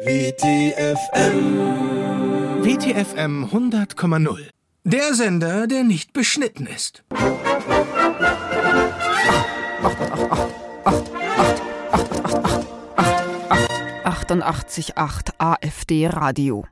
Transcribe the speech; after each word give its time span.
WTFM. 0.00 1.42
WTFM 2.62 3.44
100,0. 3.46 4.48
Der 4.84 5.12
Sender, 5.12 5.66
der 5.66 5.82
nicht 5.82 6.12
beschnitten 6.12 6.68
ist. 6.68 7.02
88,8 14.04 15.32
AfD 15.38 16.06
Radio. 16.06 16.64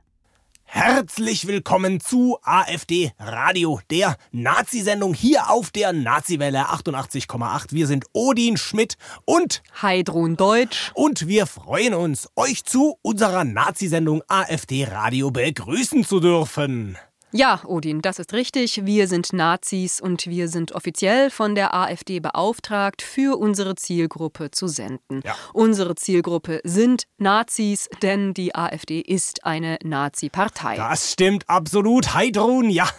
Herzlich 0.69 1.47
willkommen 1.47 2.01
zu 2.01 2.39
AfD 2.43 3.13
Radio, 3.17 3.79
der 3.89 4.17
Nazi-Sendung 4.33 5.13
hier 5.13 5.49
auf 5.49 5.71
der 5.71 5.93
Nazi-Welle 5.93 6.69
88,8. 6.69 7.67
Wir 7.71 7.87
sind 7.87 8.03
Odin 8.11 8.57
Schmidt 8.57 8.97
und 9.23 9.63
Heidrun 9.81 10.35
Deutsch. 10.35 10.91
Und 10.93 11.25
wir 11.25 11.45
freuen 11.45 11.93
uns, 11.93 12.27
euch 12.35 12.65
zu 12.65 12.97
unserer 13.01 13.45
Nazi-Sendung 13.45 14.21
AfD 14.27 14.83
Radio 14.83 15.31
begrüßen 15.31 16.03
zu 16.03 16.19
dürfen. 16.19 16.97
Ja, 17.37 17.61
Odin, 17.67 18.01
das 18.01 18.17
ist 18.17 18.33
richtig. 18.33 18.87
Wir 18.87 19.07
sind 19.07 19.31
Nazis 19.31 20.01
und 20.01 20.25
wir 20.25 20.47
sind 20.47 20.71
offiziell 20.71 21.29
von 21.29 21.53
der 21.53 21.75
AfD 21.75 22.19
beauftragt, 22.19 23.03
für 23.03 23.37
unsere 23.37 23.75
Zielgruppe 23.75 24.49
zu 24.49 24.67
senden. 24.67 25.21
Ja. 25.23 25.35
Unsere 25.53 25.93
Zielgruppe 25.93 26.61
sind 26.63 27.03
Nazis, 27.19 27.89
denn 28.01 28.33
die 28.33 28.55
AfD 28.55 29.01
ist 29.01 29.45
eine 29.45 29.77
Nazi-Partei. 29.83 30.77
Das 30.77 31.11
stimmt 31.11 31.47
absolut, 31.47 32.15
Heidrun, 32.15 32.71
ja. 32.71 32.89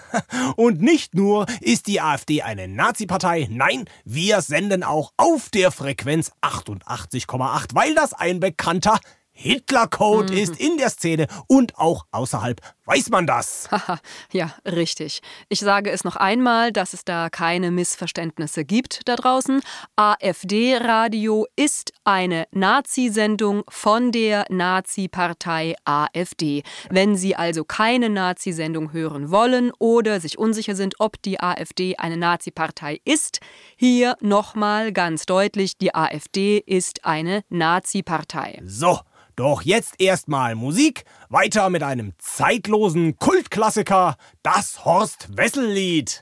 Und 0.54 0.80
nicht 0.82 1.16
nur 1.16 1.46
ist 1.60 1.88
die 1.88 2.00
AfD 2.00 2.42
eine 2.42 2.68
Nazi-Partei, 2.68 3.48
nein, 3.50 3.86
wir 4.04 4.40
senden 4.40 4.84
auch 4.84 5.12
auf 5.16 5.50
der 5.50 5.72
Frequenz 5.72 6.30
88,8, 6.42 7.74
weil 7.74 7.92
das 7.96 8.12
ein 8.12 8.38
bekannter 8.38 9.00
Hitler-Code 9.40 10.32
mhm. 10.32 10.38
ist 10.38 10.60
in 10.60 10.78
der 10.78 10.90
Szene 10.90 11.28
und 11.46 11.78
auch 11.78 12.06
außerhalb. 12.10 12.60
Weiß 12.86 13.08
man 13.10 13.26
das? 13.26 13.68
ja, 14.32 14.52
richtig. 14.64 15.20
Ich 15.48 15.60
sage 15.60 15.90
es 15.90 16.02
noch 16.02 16.16
einmal, 16.16 16.72
dass 16.72 16.92
es 16.92 17.04
da 17.04 17.30
keine 17.30 17.70
Missverständnisse 17.70 18.64
gibt 18.64 19.02
da 19.04 19.14
draußen. 19.14 19.60
AfD-Radio 19.94 21.46
ist 21.54 21.92
eine 22.02 22.46
Nazi-Sendung 22.50 23.62
von 23.68 24.10
der 24.10 24.44
Nazi-Partei 24.48 25.76
AfD. 25.84 26.64
Wenn 26.90 27.14
Sie 27.14 27.36
also 27.36 27.62
keine 27.64 28.10
Nazi-Sendung 28.10 28.92
hören 28.92 29.30
wollen 29.30 29.70
oder 29.78 30.18
sich 30.18 30.36
unsicher 30.36 30.74
sind, 30.74 30.96
ob 30.98 31.22
die 31.22 31.38
AfD 31.38 31.96
eine 31.96 32.16
Nazi-Partei 32.16 33.00
ist, 33.04 33.38
hier 33.76 34.16
nochmal 34.20 34.92
ganz 34.92 35.26
deutlich, 35.26 35.78
die 35.78 35.94
AfD 35.94 36.58
ist 36.58 37.04
eine 37.04 37.42
Nazi-Partei. 37.50 38.62
So, 38.64 38.98
doch 39.38 39.62
jetzt 39.62 39.94
erstmal 39.98 40.54
Musik, 40.54 41.04
weiter 41.28 41.70
mit 41.70 41.82
einem 41.82 42.12
zeitlosen 42.18 43.18
Kultklassiker, 43.18 44.16
das 44.42 44.84
Horst 44.84 45.28
Wessel-Lied. 45.36 46.20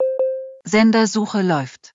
Sendersuche 0.64 1.40
läuft. 1.42 1.92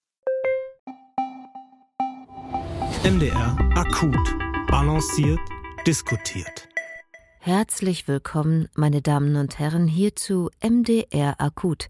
MDR 3.04 3.58
akut, 3.76 4.16
balanciert, 4.68 5.40
diskutiert. 5.86 6.71
Herzlich 7.44 8.08
willkommen, 8.08 8.70
meine 8.76 9.02
Damen 9.02 9.36
und 9.36 9.58
Herren, 9.58 9.88
hier 9.88 10.16
zu 10.16 10.52
MDR 10.64 11.42
Akut, 11.42 11.90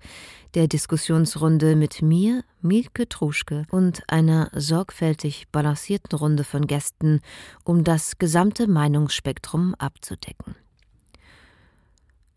der 0.53 0.69
Diskussionsrunde 0.69 1.75
mit 1.75 2.01
mir, 2.01 2.45
Mielke 2.61 3.09
Truschke, 3.09 3.65
und 3.69 4.01
einer 4.09 4.49
sorgfältig 4.53 5.49
balancierten 5.51 6.17
Runde 6.17 6.45
von 6.45 6.67
Gästen, 6.67 7.19
um 7.65 7.83
das 7.83 8.17
gesamte 8.17 8.69
Meinungsspektrum 8.69 9.75
abzudecken. 9.75 10.55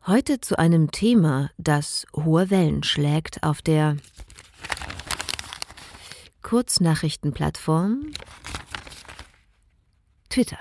Heute 0.09 0.41
zu 0.41 0.59
einem 0.59 0.91
Thema, 0.91 1.53
das 1.57 2.07
hohe 2.17 2.51
Wellen 2.51 2.83
schlägt 2.83 3.45
auf 3.45 3.63
der 3.63 3.97
Kurznachrichtenplattform 6.43 8.11
Twitter 10.31 10.59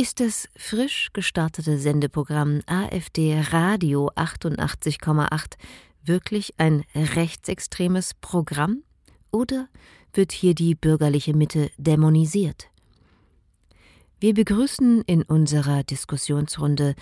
ist 0.00 0.20
das 0.20 0.48
frisch 0.56 1.08
gestartete 1.12 1.76
Sendeprogramm 1.76 2.60
AfD 2.66 3.42
Radio 3.50 4.10
88,8 4.14 5.54
wirklich 6.04 6.54
ein 6.56 6.84
rechtsextremes 6.94 8.14
Programm 8.14 8.84
oder 9.32 9.68
wird 10.12 10.30
hier 10.30 10.54
die 10.54 10.76
bürgerliche 10.76 11.34
Mitte 11.34 11.72
dämonisiert? 11.78 12.68
Wir 14.20 14.34
begrüßen 14.34 15.02
in 15.02 15.24
unserer 15.24 15.82
Diskussionsrunde 15.82 16.94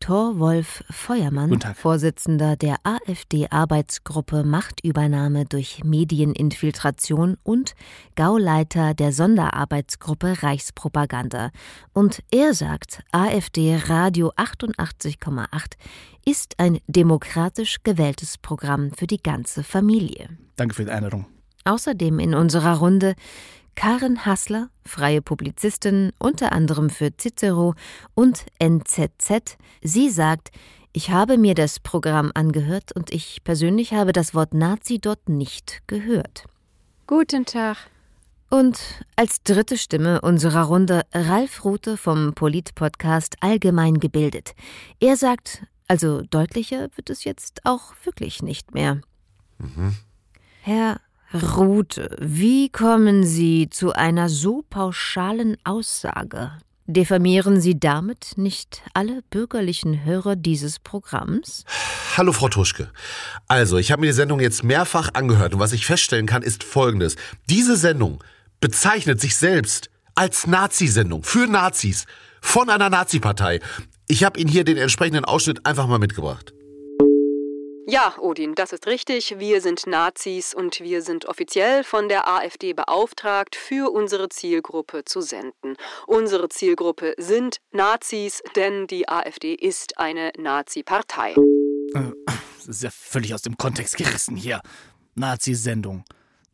Thorwolf 0.00 0.84
Feuermann, 0.90 1.58
Vorsitzender 1.74 2.56
der 2.56 2.76
AfD-Arbeitsgruppe 2.84 4.44
Machtübernahme 4.44 5.44
durch 5.44 5.84
Medieninfiltration 5.84 7.36
und 7.42 7.74
Gauleiter 8.16 8.94
der 8.94 9.12
Sonderarbeitsgruppe 9.12 10.42
Reichspropaganda. 10.42 11.50
Und 11.92 12.22
er 12.30 12.54
sagt, 12.54 13.02
AfD 13.12 13.76
Radio 13.86 14.32
88,8 14.36 15.72
ist 16.24 16.58
ein 16.58 16.78
demokratisch 16.86 17.82
gewähltes 17.82 18.38
Programm 18.38 18.92
für 18.92 19.06
die 19.06 19.22
ganze 19.22 19.62
Familie. 19.62 20.28
Danke 20.56 20.74
für 20.74 20.84
die 20.84 20.90
Erinnerung. 20.90 21.26
Außerdem 21.64 22.18
in 22.18 22.34
unserer 22.34 22.78
Runde 22.78 23.14
Karen 23.78 24.26
Hassler, 24.26 24.70
freie 24.84 25.22
Publizistin, 25.22 26.10
unter 26.18 26.50
anderem 26.50 26.90
für 26.90 27.16
Cicero 27.16 27.76
und 28.16 28.44
NZZ. 28.58 29.56
Sie 29.80 30.10
sagt, 30.10 30.50
ich 30.92 31.12
habe 31.12 31.38
mir 31.38 31.54
das 31.54 31.78
Programm 31.78 32.32
angehört 32.34 32.90
und 32.90 33.12
ich 33.12 33.44
persönlich 33.44 33.92
habe 33.92 34.12
das 34.12 34.34
Wort 34.34 34.52
Nazi 34.52 34.98
dort 34.98 35.28
nicht 35.28 35.82
gehört. 35.86 36.46
Guten 37.06 37.46
Tag. 37.46 37.76
Und 38.50 38.80
als 39.14 39.44
dritte 39.44 39.78
Stimme 39.78 40.22
unserer 40.22 40.64
Runde 40.64 41.02
Ralf 41.12 41.64
Rute 41.64 41.96
vom 41.96 42.34
Polit-Podcast 42.34 43.36
Allgemein 43.42 44.00
gebildet. 44.00 44.56
Er 44.98 45.16
sagt, 45.16 45.62
also 45.86 46.22
deutlicher 46.22 46.88
wird 46.96 47.10
es 47.10 47.22
jetzt 47.22 47.64
auch 47.64 47.92
wirklich 48.02 48.42
nicht 48.42 48.74
mehr. 48.74 49.00
Mhm. 49.58 49.94
Herr 50.62 51.00
Rute, 51.34 52.16
wie 52.20 52.70
kommen 52.70 53.22
Sie 53.22 53.68
zu 53.68 53.92
einer 53.92 54.30
so 54.30 54.64
pauschalen 54.70 55.58
Aussage? 55.62 56.52
Diffamieren 56.86 57.60
Sie 57.60 57.78
damit 57.78 58.32
nicht 58.36 58.80
alle 58.94 59.20
bürgerlichen 59.28 60.06
Hörer 60.06 60.36
dieses 60.36 60.78
Programms? 60.78 61.66
Hallo, 62.16 62.32
Frau 62.32 62.48
Tuschke. 62.48 62.90
Also, 63.46 63.76
ich 63.76 63.92
habe 63.92 64.00
mir 64.00 64.06
die 64.06 64.14
Sendung 64.14 64.40
jetzt 64.40 64.64
mehrfach 64.64 65.10
angehört 65.12 65.52
und 65.52 65.60
was 65.60 65.74
ich 65.74 65.84
feststellen 65.84 66.24
kann, 66.24 66.40
ist 66.40 66.64
Folgendes. 66.64 67.16
Diese 67.50 67.76
Sendung 67.76 68.24
bezeichnet 68.62 69.20
sich 69.20 69.36
selbst 69.36 69.90
als 70.14 70.46
Nazi-Sendung 70.46 71.24
für 71.24 71.46
Nazis 71.46 72.06
von 72.40 72.70
einer 72.70 72.88
Nazi-Partei. 72.88 73.60
Ich 74.06 74.24
habe 74.24 74.40
Ihnen 74.40 74.48
hier 74.48 74.64
den 74.64 74.78
entsprechenden 74.78 75.26
Ausschnitt 75.26 75.66
einfach 75.66 75.88
mal 75.88 75.98
mitgebracht. 75.98 76.54
Ja, 77.90 78.14
Odin, 78.18 78.54
das 78.54 78.74
ist 78.74 78.86
richtig. 78.86 79.36
Wir 79.38 79.62
sind 79.62 79.86
Nazis 79.86 80.52
und 80.52 80.78
wir 80.80 81.00
sind 81.00 81.24
offiziell 81.24 81.82
von 81.84 82.10
der 82.10 82.28
AfD 82.28 82.74
beauftragt, 82.74 83.56
für 83.56 83.90
unsere 83.90 84.28
Zielgruppe 84.28 85.06
zu 85.06 85.22
senden. 85.22 85.74
Unsere 86.06 86.50
Zielgruppe 86.50 87.14
sind 87.16 87.56
Nazis, 87.72 88.42
denn 88.56 88.88
die 88.88 89.08
AfD 89.08 89.54
ist 89.54 89.98
eine 89.98 90.32
Nazi-Partei. 90.36 91.30
Äh, 91.32 92.12
das 92.58 92.66
ist 92.66 92.82
ja 92.82 92.90
völlig 92.90 93.32
aus 93.32 93.40
dem 93.40 93.56
Kontext 93.56 93.96
gerissen 93.96 94.36
hier. 94.36 94.60
Nazi-Sendung. 95.14 96.04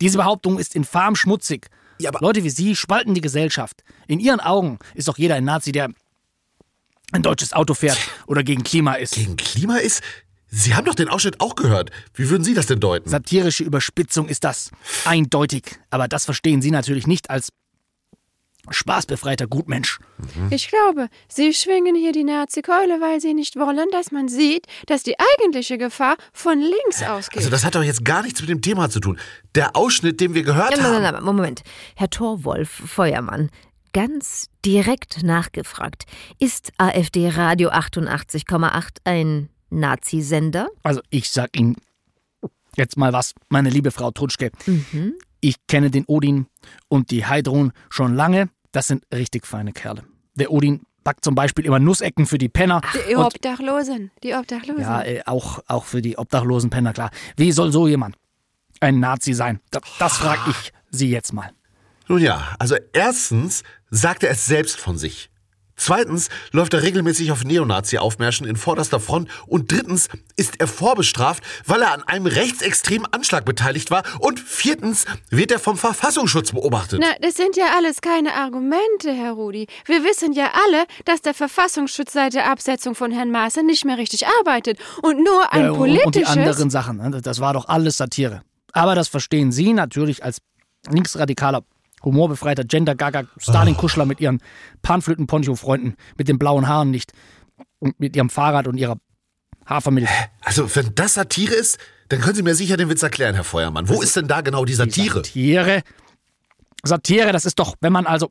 Diese 0.00 0.18
Behauptung 0.18 0.60
ist 0.60 0.76
infam 0.76 1.16
schmutzig. 1.16 1.66
Ja, 1.98 2.12
Leute 2.20 2.44
wie 2.44 2.50
Sie 2.50 2.76
spalten 2.76 3.12
die 3.12 3.20
Gesellschaft. 3.20 3.82
In 4.06 4.20
Ihren 4.20 4.38
Augen 4.38 4.78
ist 4.94 5.08
doch 5.08 5.18
jeder 5.18 5.34
ein 5.34 5.44
Nazi, 5.44 5.72
der 5.72 5.88
ein 7.10 7.22
deutsches 7.22 7.52
Auto 7.52 7.74
fährt 7.74 7.98
oder 8.28 8.44
gegen 8.44 8.62
Klima 8.62 8.94
ist. 8.94 9.14
Gegen 9.14 9.36
Klima 9.36 9.78
ist? 9.78 10.00
Sie 10.54 10.74
haben 10.74 10.84
doch 10.84 10.94
den 10.94 11.08
Ausschnitt 11.08 11.40
auch 11.40 11.56
gehört. 11.56 11.90
Wie 12.14 12.30
würden 12.30 12.44
Sie 12.44 12.54
das 12.54 12.66
denn 12.66 12.78
deuten? 12.78 13.08
Satirische 13.08 13.64
Überspitzung 13.64 14.28
ist 14.28 14.44
das. 14.44 14.70
Eindeutig. 15.04 15.64
Aber 15.90 16.06
das 16.06 16.24
verstehen 16.24 16.62
Sie 16.62 16.70
natürlich 16.70 17.08
nicht 17.08 17.28
als 17.28 17.48
spaßbefreiter 18.70 19.46
Gutmensch. 19.46 19.98
Mhm. 20.36 20.48
Ich 20.50 20.68
glaube, 20.68 21.08
Sie 21.28 21.52
schwingen 21.52 21.96
hier 21.96 22.12
die 22.12 22.24
Nazi-Keule, 22.24 23.00
weil 23.00 23.20
Sie 23.20 23.34
nicht 23.34 23.56
wollen, 23.56 23.88
dass 23.90 24.12
man 24.12 24.28
sieht, 24.28 24.66
dass 24.86 25.02
die 25.02 25.16
eigentliche 25.18 25.76
Gefahr 25.76 26.16
von 26.32 26.60
links 26.60 27.02
ausgeht. 27.02 27.38
Also 27.38 27.50
das 27.50 27.64
hat 27.64 27.74
doch 27.74 27.82
jetzt 27.82 28.04
gar 28.04 28.22
nichts 28.22 28.40
mit 28.40 28.48
dem 28.48 28.62
Thema 28.62 28.88
zu 28.88 29.00
tun. 29.00 29.18
Der 29.54 29.76
Ausschnitt, 29.76 30.20
den 30.20 30.34
wir 30.34 30.44
gehört 30.44 30.78
ja, 30.78 30.82
haben... 30.84 31.02
Nein, 31.02 31.14
nein, 31.14 31.24
Moment. 31.24 31.62
Herr 31.96 32.08
Thorwolf, 32.08 32.70
Feuermann, 32.70 33.50
ganz 33.92 34.48
direkt 34.64 35.22
nachgefragt. 35.22 36.04
Ist 36.38 36.72
AfD 36.78 37.28
Radio 37.28 37.70
88,8 37.70 38.98
ein 39.04 39.50
Nazi-Sender? 39.74 40.68
Also 40.82 41.00
ich 41.10 41.30
sag 41.30 41.56
Ihnen 41.56 41.76
jetzt 42.76 42.96
mal 42.96 43.12
was, 43.12 43.34
meine 43.48 43.70
liebe 43.70 43.90
Frau 43.90 44.10
Trutschke. 44.10 44.50
Mhm. 44.66 45.14
Ich 45.40 45.56
kenne 45.66 45.90
den 45.90 46.04
Odin 46.06 46.46
und 46.88 47.10
die 47.10 47.26
Heidrun 47.26 47.72
schon 47.90 48.14
lange. 48.14 48.48
Das 48.72 48.86
sind 48.86 49.04
richtig 49.12 49.46
feine 49.46 49.72
Kerle. 49.72 50.04
Der 50.34 50.50
Odin 50.50 50.82
backt 51.04 51.24
zum 51.24 51.34
Beispiel 51.34 51.66
immer 51.66 51.78
Nussecken 51.78 52.26
für 52.26 52.38
die 52.38 52.48
Penner. 52.48 52.80
Die 53.08 53.14
Obdachlosen, 53.16 54.10
die 54.22 54.34
Obdachlosen. 54.34 54.80
ja, 54.80 55.02
äh, 55.02 55.22
auch, 55.26 55.60
auch 55.68 55.84
für 55.84 56.00
die 56.02 56.16
obdachlosen 56.16 56.70
Penner, 56.70 56.92
klar. 56.92 57.10
Wie 57.36 57.52
soll 57.52 57.70
so 57.70 57.86
jemand 57.86 58.16
ein 58.80 59.00
Nazi 59.00 59.34
sein? 59.34 59.60
Das, 59.70 59.82
das 59.98 60.16
frage 60.16 60.50
ich 60.50 60.72
Sie 60.90 61.10
jetzt 61.10 61.32
mal. 61.32 61.50
Nun 62.08 62.20
ja, 62.20 62.54
also 62.58 62.76
erstens 62.92 63.62
sagt 63.90 64.22
er 64.24 64.30
es 64.30 64.46
selbst 64.46 64.78
von 64.78 64.96
sich. 64.96 65.30
Zweitens 65.76 66.28
läuft 66.52 66.74
er 66.74 66.82
regelmäßig 66.82 67.32
auf 67.32 67.44
Neonazi-Aufmärschen 67.44 68.46
in 68.46 68.56
vorderster 68.56 69.00
Front. 69.00 69.28
Und 69.46 69.72
drittens 69.72 70.08
ist 70.36 70.60
er 70.60 70.66
vorbestraft, 70.66 71.42
weil 71.66 71.82
er 71.82 71.92
an 71.92 72.02
einem 72.04 72.26
rechtsextremen 72.26 73.06
Anschlag 73.12 73.44
beteiligt 73.44 73.90
war. 73.90 74.02
Und 74.20 74.40
viertens 74.40 75.04
wird 75.30 75.50
er 75.50 75.58
vom 75.58 75.76
Verfassungsschutz 75.76 76.52
beobachtet. 76.52 77.00
Na, 77.02 77.12
das 77.20 77.34
sind 77.34 77.56
ja 77.56 77.66
alles 77.76 78.00
keine 78.00 78.34
Argumente, 78.34 79.12
Herr 79.12 79.32
Rudi. 79.32 79.66
Wir 79.84 80.04
wissen 80.04 80.32
ja 80.32 80.52
alle, 80.66 80.84
dass 81.04 81.22
der 81.22 81.34
Verfassungsschutz 81.34 82.12
seit 82.12 82.34
der 82.34 82.50
Absetzung 82.50 82.94
von 82.94 83.10
Herrn 83.10 83.30
Maaße 83.30 83.64
nicht 83.64 83.84
mehr 83.84 83.98
richtig 83.98 84.26
arbeitet 84.40 84.78
und 85.02 85.22
nur 85.22 85.52
ein 85.52 85.70
und- 85.70 85.76
politisches. 85.76 86.06
Und 86.06 86.14
die 86.16 86.26
anderen 86.26 86.70
Sachen, 86.70 86.96
ne? 86.98 87.20
das 87.22 87.40
war 87.40 87.52
doch 87.52 87.68
alles 87.68 87.96
Satire. 87.96 88.42
Aber 88.72 88.94
das 88.94 89.08
verstehen 89.08 89.52
Sie 89.52 89.72
natürlich 89.72 90.24
als 90.24 90.38
linksradikaler, 90.88 91.62
humorbefreiter 92.04 92.64
Gender-Gaga 92.64 93.24
Stalin-Kuschler 93.38 94.04
mit 94.04 94.20
Ihren 94.20 94.40
Panflöten-Poncho-Freunden 94.82 95.96
mit 96.16 96.28
den 96.28 96.38
blauen 96.38 96.68
Haaren 96.68 96.90
nicht 96.90 97.12
und 97.78 97.98
mit 98.00 98.16
Ihrem 98.16 98.30
Fahrrad 98.30 98.66
und 98.66 98.76
Ihrer 98.76 98.98
Hafermilch. 99.66 100.08
Also, 100.42 100.74
wenn 100.76 100.94
das 100.94 101.14
Satire 101.14 101.54
ist, 101.54 101.78
dann 102.08 102.20
können 102.20 102.34
Sie 102.34 102.42
mir 102.42 102.54
sicher 102.54 102.76
den 102.76 102.90
Witz 102.90 103.02
erklären, 103.02 103.34
Herr 103.34 103.44
Feuermann. 103.44 103.88
Wo 103.88 104.02
ist 104.02 104.14
denn 104.16 104.28
da 104.28 104.40
genau 104.42 104.64
die 104.64 104.74
Satire? 104.74 105.16
Satire. 105.16 105.82
Satire, 106.82 107.32
das 107.32 107.46
ist 107.46 107.58
doch, 107.58 107.76
wenn 107.80 107.92
man 107.92 108.06
also. 108.06 108.30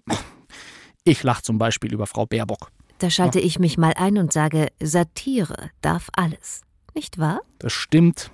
Ich 1.03 1.23
lache 1.23 1.41
zum 1.41 1.57
Beispiel 1.57 1.91
über 1.91 2.07
Frau 2.07 2.25
Baerbock. 2.25 2.69
Da 2.99 3.09
schalte 3.09 3.39
ich 3.39 3.59
mich 3.59 3.77
mal 3.77 3.93
ein 3.97 4.17
und 4.17 4.31
sage, 4.31 4.67
Satire 4.81 5.71
darf 5.81 6.09
alles. 6.15 6.61
Nicht 6.93 7.17
wahr? 7.17 7.41
Das 7.59 7.73
stimmt. 7.73 8.31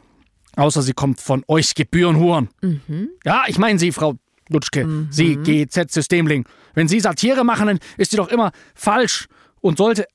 Außer 0.55 0.81
sie 0.81 0.93
kommt 0.93 1.21
von 1.21 1.43
euch 1.47 1.73
Gebührenhuren. 1.73 2.49
Ja, 3.23 3.45
ich 3.47 3.57
meine 3.57 3.79
Sie, 3.79 3.91
Frau 3.91 4.15
Lutschke, 4.49 5.07
Sie 5.09 5.37
GZ-Systemling. 5.37 6.45
Wenn 6.73 6.87
Sie 6.87 6.99
Satire 6.99 7.43
machen, 7.43 7.67
dann 7.67 7.79
ist 7.97 8.11
sie 8.11 8.17
doch 8.17 8.29
immer 8.29 8.51
falsch 8.75 9.27
und 9.61 9.77
sollte 9.77 10.05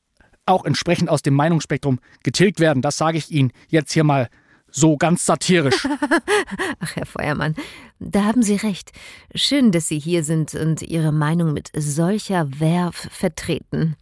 auch 0.46 0.64
entsprechend 0.64 1.08
aus 1.08 1.22
dem 1.22 1.34
Meinungsspektrum 1.34 2.00
getilgt 2.22 2.60
werden. 2.60 2.82
Das 2.82 2.96
sage 2.96 3.18
ich 3.18 3.30
Ihnen 3.30 3.52
jetzt 3.68 3.92
hier 3.92 4.04
mal 4.04 4.28
so 4.70 4.96
ganz 4.96 5.24
satirisch. 5.24 5.86
Ach, 6.80 6.96
Herr 6.96 7.06
Feuermann, 7.06 7.54
da 8.00 8.24
haben 8.24 8.42
Sie 8.42 8.56
recht. 8.56 8.90
Schön, 9.34 9.70
dass 9.70 9.88
Sie 9.88 9.98
hier 9.98 10.24
sind 10.24 10.54
und 10.54 10.82
Ihre 10.82 11.12
Meinung 11.12 11.52
mit 11.52 11.70
solcher 11.76 12.48
Werf 12.60 13.08
vertreten. 13.10 13.96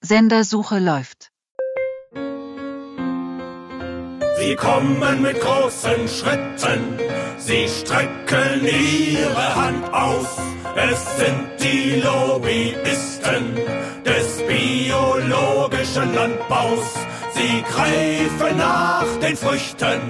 Sendersuche 0.00 0.78
läuft. 0.78 1.30
Sie 4.38 4.54
kommen 4.54 5.22
mit 5.22 5.40
großen 5.40 6.06
Schritten, 6.06 6.96
sie 7.38 7.68
strecken 7.68 8.64
ihre 8.64 9.54
Hand 9.54 9.92
aus. 9.92 10.38
Es 10.76 11.16
sind 11.18 11.48
die 11.60 12.00
Lobbyisten 12.00 13.56
des 14.06 14.42
biologischen 14.46 16.14
Landbaus. 16.14 16.94
Sie 17.34 17.62
greifen 17.62 18.56
nach 18.56 19.06
den 19.20 19.36
Früchten 19.36 20.00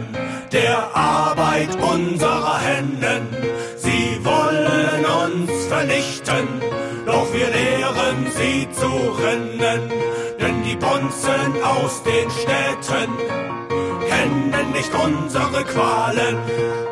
der 0.52 0.94
Arbeit 0.94 1.74
unserer 1.80 2.60
Händen. 2.60 3.28
Sie 3.76 4.20
wollen 4.22 5.04
uns 5.24 5.66
vernichten, 5.66 6.46
doch 7.06 7.32
wir 7.32 7.48
lehren 7.48 8.26
sie 8.36 8.68
zu 8.72 8.90
rennen. 9.22 9.90
Denn 10.38 10.62
die 10.64 10.76
Bonzen 10.76 11.62
aus 11.62 12.02
den 12.02 12.30
Städten 12.30 13.08
kennen 14.18 14.72
nicht 14.72 14.90
unsere 14.94 15.64
Qualen. 15.64 16.36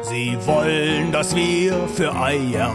Sie 0.02 0.36
wollen, 0.46 1.12
dass 1.12 1.34
wir 1.34 1.88
für 1.88 2.14
Eier 2.14 2.72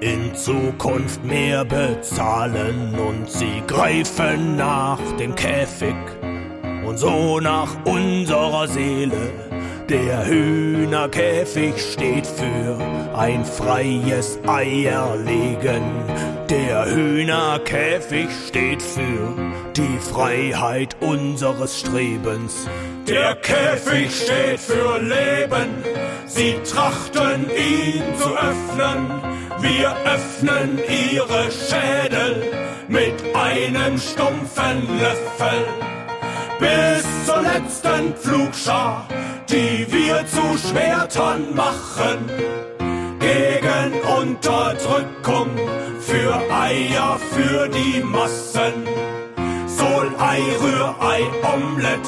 in 0.00 0.34
Zukunft 0.34 1.24
mehr 1.24 1.64
bezahlen 1.64 2.94
und 2.98 3.30
sie 3.30 3.62
greifen 3.66 4.56
nach 4.56 5.00
dem 5.18 5.34
Käfig 5.34 5.96
und 6.86 6.98
so 6.98 7.40
nach 7.40 7.70
unserer 7.84 8.68
Seele. 8.68 9.30
Der 9.88 10.26
Hühnerkäfig 10.26 11.74
steht 11.78 12.26
für 12.26 12.76
ein 13.16 13.44
freies 13.44 14.38
Eierlegen. 14.46 15.82
Der 16.50 16.86
Hühnerkäfig 16.86 18.28
steht 18.48 18.82
für 18.82 19.34
die 19.76 19.98
Freiheit 20.00 20.96
unseres 21.00 21.78
Strebens. 21.78 22.68
Der 23.08 23.36
Käfig 23.36 24.10
steht 24.10 24.60
für 24.60 24.98
Leben. 24.98 25.84
Sie 26.26 26.56
trachten 26.70 27.46
ihn 27.50 28.02
zu 28.18 28.30
öffnen. 28.30 29.22
Wir 29.60 29.96
öffnen 30.04 30.78
ihre 30.88 31.50
Schädel 31.50 32.52
mit 32.88 33.14
einem 33.34 33.98
stumpfen 33.98 34.98
Löffel 34.98 35.64
bis 36.58 37.26
zur 37.26 37.42
letzten 37.42 38.14
Pflugschar, 38.14 39.06
die 39.48 39.86
wir 39.90 40.24
zu 40.26 40.68
Schwertern 40.68 41.54
machen. 41.54 42.30
Gegen 43.20 44.00
Unterdrückung, 44.02 45.50
für 46.00 46.34
Eier, 46.50 47.18
für 47.32 47.68
die 47.68 48.02
Massen. 48.02 48.74
Solei, 49.66 50.40
Rührei, 50.60 51.22
Omelett, 51.42 52.06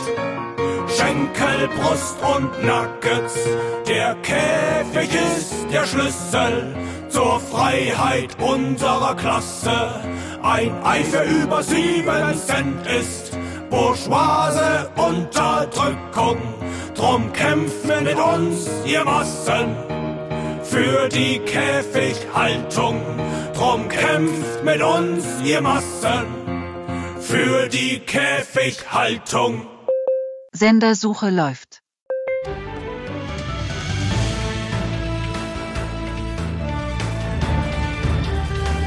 Schenkel, 0.99 1.69
Brust 1.77 2.17
und 2.23 2.50
Nuggets. 2.65 3.39
Der 3.87 4.17
Käfig 4.17 5.11
ist 5.15 5.55
der 5.73 5.87
Schlüssel 5.87 6.75
zur 7.09 7.39
Freiheit 7.39 8.37
unserer 8.41 9.15
Klasse. 9.15 10.00
Ein 10.43 10.73
Ei 10.83 11.05
für 11.05 11.23
über 11.23 11.62
sieben 11.62 12.35
Cent 12.35 12.85
ist 12.87 13.39
bourgeoise 13.71 14.91
Unterdrückung. 14.97 16.39
Drum 16.97 17.33
kämpfen 17.33 18.03
mit 18.03 18.19
uns, 18.19 18.69
ihr 18.85 19.05
Massen, 19.05 19.77
für 20.65 21.09
die 21.09 21.39
Käfighaltung. 21.39 23.00
Drum 23.55 23.89
kämpft 23.89 24.65
mit 24.65 24.83
uns, 24.83 25.25
ihr 25.45 25.61
Massen, 25.61 26.27
für 27.21 27.69
die 27.69 28.00
Käfighaltung. 28.00 29.77
Sendersuche 30.59 31.31
läuft. 31.31 31.83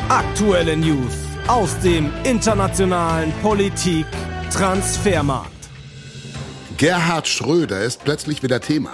Aktuelle 0.09 0.75
News 0.75 1.13
aus 1.47 1.79
dem 1.79 2.11
internationalen 2.25 3.31
Politik 3.41 4.05
Transfermarkt. 4.51 5.49
Gerhard 6.77 7.29
Schröder 7.29 7.81
ist 7.81 8.03
plötzlich 8.03 8.43
wieder 8.43 8.59
Thema. 8.59 8.91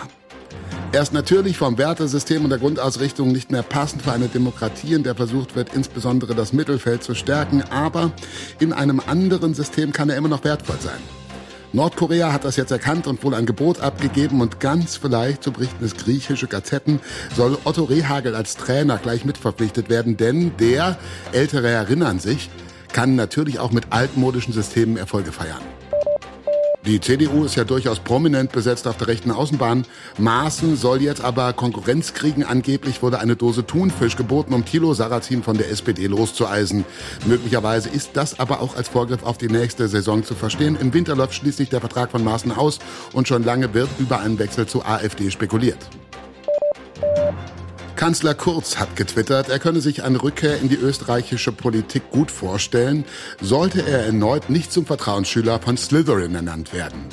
Er 0.92 1.02
ist 1.02 1.14
natürlich 1.14 1.58
vom 1.58 1.80
Wertesystem 1.80 2.44
und 2.44 2.52
der 2.52 2.60
Grundausrichtung 2.60 3.32
nicht 3.32 3.52
mehr 3.52 3.64
passend 3.64 4.04
für 4.04 4.12
eine 4.12 4.28
Demokratie, 4.28 4.94
in 4.94 5.02
der 5.02 5.16
versucht 5.16 5.56
wird, 5.56 5.74
insbesondere 5.74 6.36
das 6.36 6.54
Mittelfeld 6.54 7.04
zu 7.04 7.16
stärken, 7.16 7.64
aber 7.72 8.12
in 8.60 8.72
einem 8.72 9.02
anderen 9.08 9.56
System 9.56 9.92
kann 9.94 10.12
er 10.12 10.18
immer 10.18 10.30
noch 10.30 10.44
wertvoll 10.44 10.78
sein. 10.80 11.27
Nordkorea 11.74 12.32
hat 12.32 12.46
das 12.46 12.56
jetzt 12.56 12.72
erkannt 12.72 13.08
und 13.08 13.24
wohl 13.24 13.34
ein 13.34 13.46
Gebot 13.46 13.82
abgegeben 13.82 14.42
und 14.42 14.60
ganz 14.60 14.96
vielleicht, 14.96 15.44
so 15.44 15.52
berichten 15.52 15.84
es 15.84 15.96
griechische 15.96 16.48
Gazetten, 16.48 17.00
soll 17.36 17.58
Otto 17.66 17.84
Rehagel 17.84 18.36
als 18.36 18.56
Trainer 18.56 18.98
gleich 18.98 19.26
mitverpflichtet 19.26 19.90
werden, 19.90 20.18
denn 20.18 20.56
der, 20.58 20.98
Ältere 21.34 21.70
erinnern 21.70 22.20
sich, 22.20 22.50
kann 22.94 23.16
natürlich 23.16 23.60
auch 23.60 23.72
mit 23.72 23.92
altmodischen 23.92 24.54
Systemen 24.54 24.98
Erfolge 24.98 25.32
feiern. 25.32 25.62
Die 26.88 27.02
CDU 27.02 27.44
ist 27.44 27.56
ja 27.56 27.66
durchaus 27.66 28.00
prominent 28.00 28.54
besetzt 28.54 28.88
auf 28.88 28.96
der 28.96 29.10
rechten 29.10 29.30
Außenbahn. 29.30 29.84
Maaßen 30.20 30.78
soll 30.78 31.02
jetzt 31.02 31.22
aber 31.22 31.52
Konkurrenz 31.52 32.14
kriegen. 32.14 32.46
Angeblich 32.46 33.04
wurde 33.04 33.20
eine 33.20 33.36
Dose 33.36 33.66
Thunfisch 33.66 34.16
geboten, 34.16 34.54
um 34.54 34.64
Thilo 34.64 34.94
Sarrazin 34.94 35.44
von 35.44 35.58
der 35.58 35.70
SPD 35.70 36.08
loszueisen. 36.08 36.86
Möglicherweise 37.26 37.90
ist 37.90 38.12
das 38.14 38.40
aber 38.40 38.62
auch 38.62 38.78
als 38.78 38.88
Vorgriff 38.88 39.24
auf 39.24 39.38
die 39.38 39.50
nächste 39.50 39.90
Saison 39.90 40.24
zu 40.24 40.34
verstehen. 40.34 40.78
Im 40.80 40.94
Winter 40.94 41.18
läuft 41.18 41.34
schließlich 41.34 41.68
der 41.68 41.82
Vertrag 41.82 42.10
von 42.10 42.24
Maaßen 42.24 42.54
aus 42.54 42.80
und 43.12 43.28
schon 43.28 43.44
lange 43.44 43.74
wird 43.74 43.90
über 44.00 44.22
einen 44.22 44.40
Wechsel 44.40 44.66
zur 44.66 44.88
AfD 44.88 45.30
spekuliert. 45.30 45.90
Kanzler 47.98 48.36
Kurz 48.36 48.78
hat 48.78 48.96
getwittert, 48.96 49.50
er 49.50 49.58
könne 49.58 49.82
sich 49.82 50.04
eine 50.04 50.22
Rückkehr 50.22 50.62
in 50.62 50.70
die 50.70 50.76
österreichische 50.76 51.52
Politik 51.52 52.12
gut 52.12 52.30
vorstellen, 52.30 53.06
sollte 53.42 53.82
er 53.82 54.06
erneut 54.06 54.52
nicht 54.52 54.72
zum 54.72 54.86
Vertrauensschüler 54.86 55.60
von 55.60 55.78
Slytherin 55.78 56.36
ernannt 56.36 56.74
werden. 56.74 57.08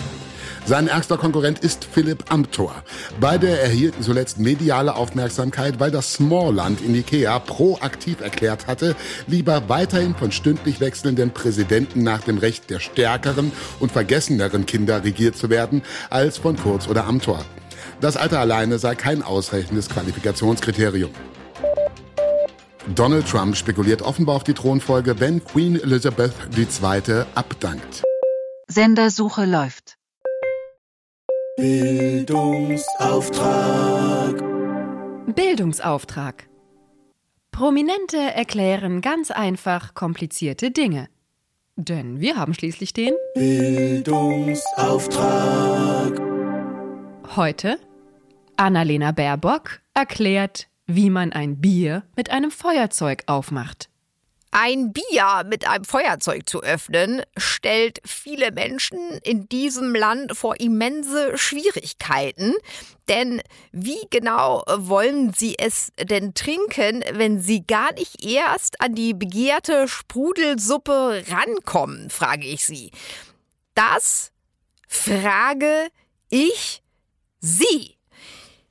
Sein 0.67 0.87
ärgster 0.89 1.17
Konkurrent 1.17 1.59
ist 1.61 1.87
Philipp 1.91 2.31
Amthor. 2.31 2.75
Beide 3.19 3.49
erhielten 3.49 4.03
zuletzt 4.03 4.39
mediale 4.39 4.95
Aufmerksamkeit, 4.95 5.81
weil 5.81 5.91
das 5.91 6.13
Smallland 6.13 6.83
in 6.83 6.95
Ikea 6.95 7.39
proaktiv 7.39 8.21
erklärt 8.21 8.67
hatte, 8.67 8.95
lieber 9.27 9.69
weiterhin 9.69 10.15
von 10.15 10.33
stündlich 10.33 10.81
wechselnden 10.81 11.31
Präsidenten 11.31 12.03
nach 12.03 12.21
dem 12.21 12.37
Recht 12.37 12.69
der 12.69 12.81
stärkeren 12.81 13.53
und 13.81 13.91
vergesseneren 13.91 14.67
Kinder 14.67 15.03
regiert 15.03 15.37
zu 15.37 15.49
werden, 15.49 15.83
als 16.11 16.37
von 16.37 16.57
Kurz 16.59 16.89
oder 16.89 17.07
Amthor. 17.07 17.43
Das 18.01 18.17
Alter 18.17 18.41
alleine 18.41 18.79
sei 18.79 18.95
kein 18.95 19.23
ausreichendes 19.23 19.89
Qualifikationskriterium. 19.89 21.11
Donald 22.95 23.27
Trump 23.27 23.57
spekuliert 23.57 24.03
offenbar 24.03 24.37
auf 24.37 24.45
die 24.45 24.53
Thronfolge, 24.53 25.19
wenn 25.19 25.43
Queen 25.43 25.81
Elizabeth 25.81 26.35
II. 26.57 27.25
abdankt. 27.35 28.03
Sendersuche 28.69 29.47
läuft. 29.47 29.97
Bildungsauftrag. 31.57 34.45
Bildungsauftrag. 35.35 36.47
Prominente 37.53 38.19
erklären 38.19 39.01
ganz 39.01 39.31
einfach 39.31 39.95
komplizierte 39.95 40.71
Dinge. 40.71 41.09
Denn 41.77 42.21
wir 42.21 42.37
haben 42.37 42.53
schließlich 42.55 42.93
den 42.93 43.15
Bildungsauftrag. 43.35 46.34
Heute 47.37 47.79
Annalena 48.57 49.13
Baerbock 49.13 49.81
erklärt, 49.95 50.69
wie 50.87 51.11
man 51.11 51.33
ein 51.33 51.61
Bier 51.61 52.05
mit 52.17 52.31
einem 52.31 52.51
Feuerzeug 52.51 53.25
aufmacht. 53.27 53.89
Ein 54.57 54.93
Bier 54.93 55.43
mit 55.49 55.67
einem 55.67 55.85
Feuerzeug 55.85 56.49
zu 56.49 56.63
öffnen, 56.63 57.23
stellt 57.37 58.01
viele 58.05 58.53
Menschen 58.53 59.01
in 59.25 59.49
diesem 59.49 59.97
Land 59.97 60.37
vor 60.37 60.61
immense 60.61 61.37
Schwierigkeiten. 61.37 62.55
Denn 63.09 63.43
wie 63.73 64.07
genau 64.11 64.63
wollen 64.77 65.33
sie 65.33 65.59
es 65.59 65.91
denn 66.01 66.35
trinken, 66.35 67.03
wenn 67.15 67.41
sie 67.41 67.67
gar 67.67 67.93
nicht 67.95 68.25
erst 68.25 68.81
an 68.81 68.95
die 68.95 69.13
begehrte 69.13 69.89
Sprudelsuppe 69.89 71.25
rankommen, 71.29 72.09
frage 72.09 72.47
ich 72.47 72.65
sie. 72.65 72.93
Das 73.75 74.31
frage 74.87 75.89
ich 76.31 76.84
Sie. 77.45 77.99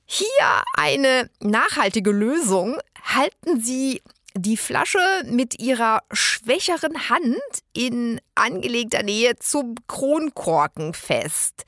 Hier 0.05 0.63
eine 0.75 1.29
nachhaltige 1.39 2.09
Lösung. 2.09 2.79
Halten 3.03 3.61
Sie 3.61 4.01
die 4.33 4.57
Flasche 4.57 4.97
mit 5.25 5.59
ihrer 5.59 6.01
schwächeren 6.11 7.07
Hand 7.07 7.37
in 7.73 8.19
angelegter 8.33 9.03
Nähe 9.03 9.35
zum 9.35 9.75
Kronkorken 9.87 10.95
fest. 10.95 11.65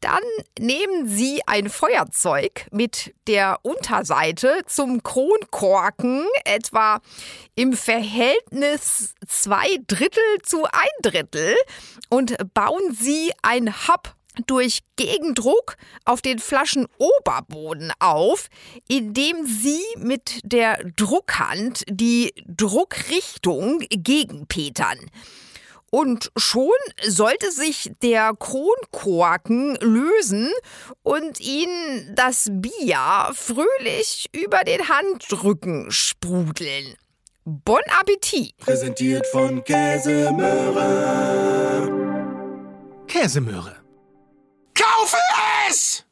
Dann 0.00 0.22
nehmen 0.58 1.06
Sie 1.06 1.42
ein 1.46 1.70
Feuerzeug 1.70 2.66
mit 2.72 3.14
der 3.28 3.60
Unterseite 3.62 4.62
zum 4.66 5.04
Kronkorken, 5.04 6.26
etwa 6.44 7.00
im 7.54 7.72
Verhältnis 7.72 9.14
zwei 9.28 9.78
Drittel 9.86 10.42
zu 10.42 10.64
ein 10.64 11.02
Drittel, 11.02 11.54
und 12.08 12.36
bauen 12.52 12.92
Sie 12.92 13.32
ein 13.42 13.72
Hub 13.86 14.15
durch 14.46 14.80
Gegendruck 14.96 15.76
auf 16.04 16.20
den 16.20 16.38
Flaschenoberboden 16.38 17.92
auf, 17.98 18.48
indem 18.88 19.46
Sie 19.46 19.82
mit 19.96 20.40
der 20.44 20.78
Druckhand 20.96 21.84
die 21.88 22.34
Druckrichtung 22.46 23.80
gegenpetern. 23.90 24.98
Und 25.90 26.30
schon 26.36 26.68
sollte 27.06 27.50
sich 27.52 27.92
der 28.02 28.34
Kronkorken 28.38 29.76
lösen 29.80 30.50
und 31.02 31.40
Ihnen 31.40 32.14
das 32.14 32.50
Bier 32.50 33.30
fröhlich 33.32 34.26
über 34.32 34.58
den 34.64 34.88
Handrücken 34.88 35.90
sprudeln. 35.90 36.96
Bon 37.44 37.80
Appetit! 38.00 38.56
Präsentiert 38.58 39.24
von 39.28 39.62
Käsemöhre. 39.62 40.86
Käsemöhre. 43.06 43.85
Yes! 45.66 46.05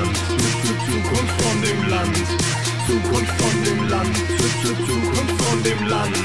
Land, 0.00 0.16
zu, 0.16 0.36
zu, 0.36 0.72
Zukunft 0.86 1.42
von 1.42 1.62
dem 1.62 1.88
Land, 1.90 2.16
Zukunft 2.86 3.42
von 3.42 3.64
dem 3.64 3.88
Land, 3.88 4.16
zu, 4.16 4.46
zu, 4.62 4.74
Zukunft 4.86 5.42
von 5.42 5.62
dem 5.62 5.86
Land. 5.88 6.16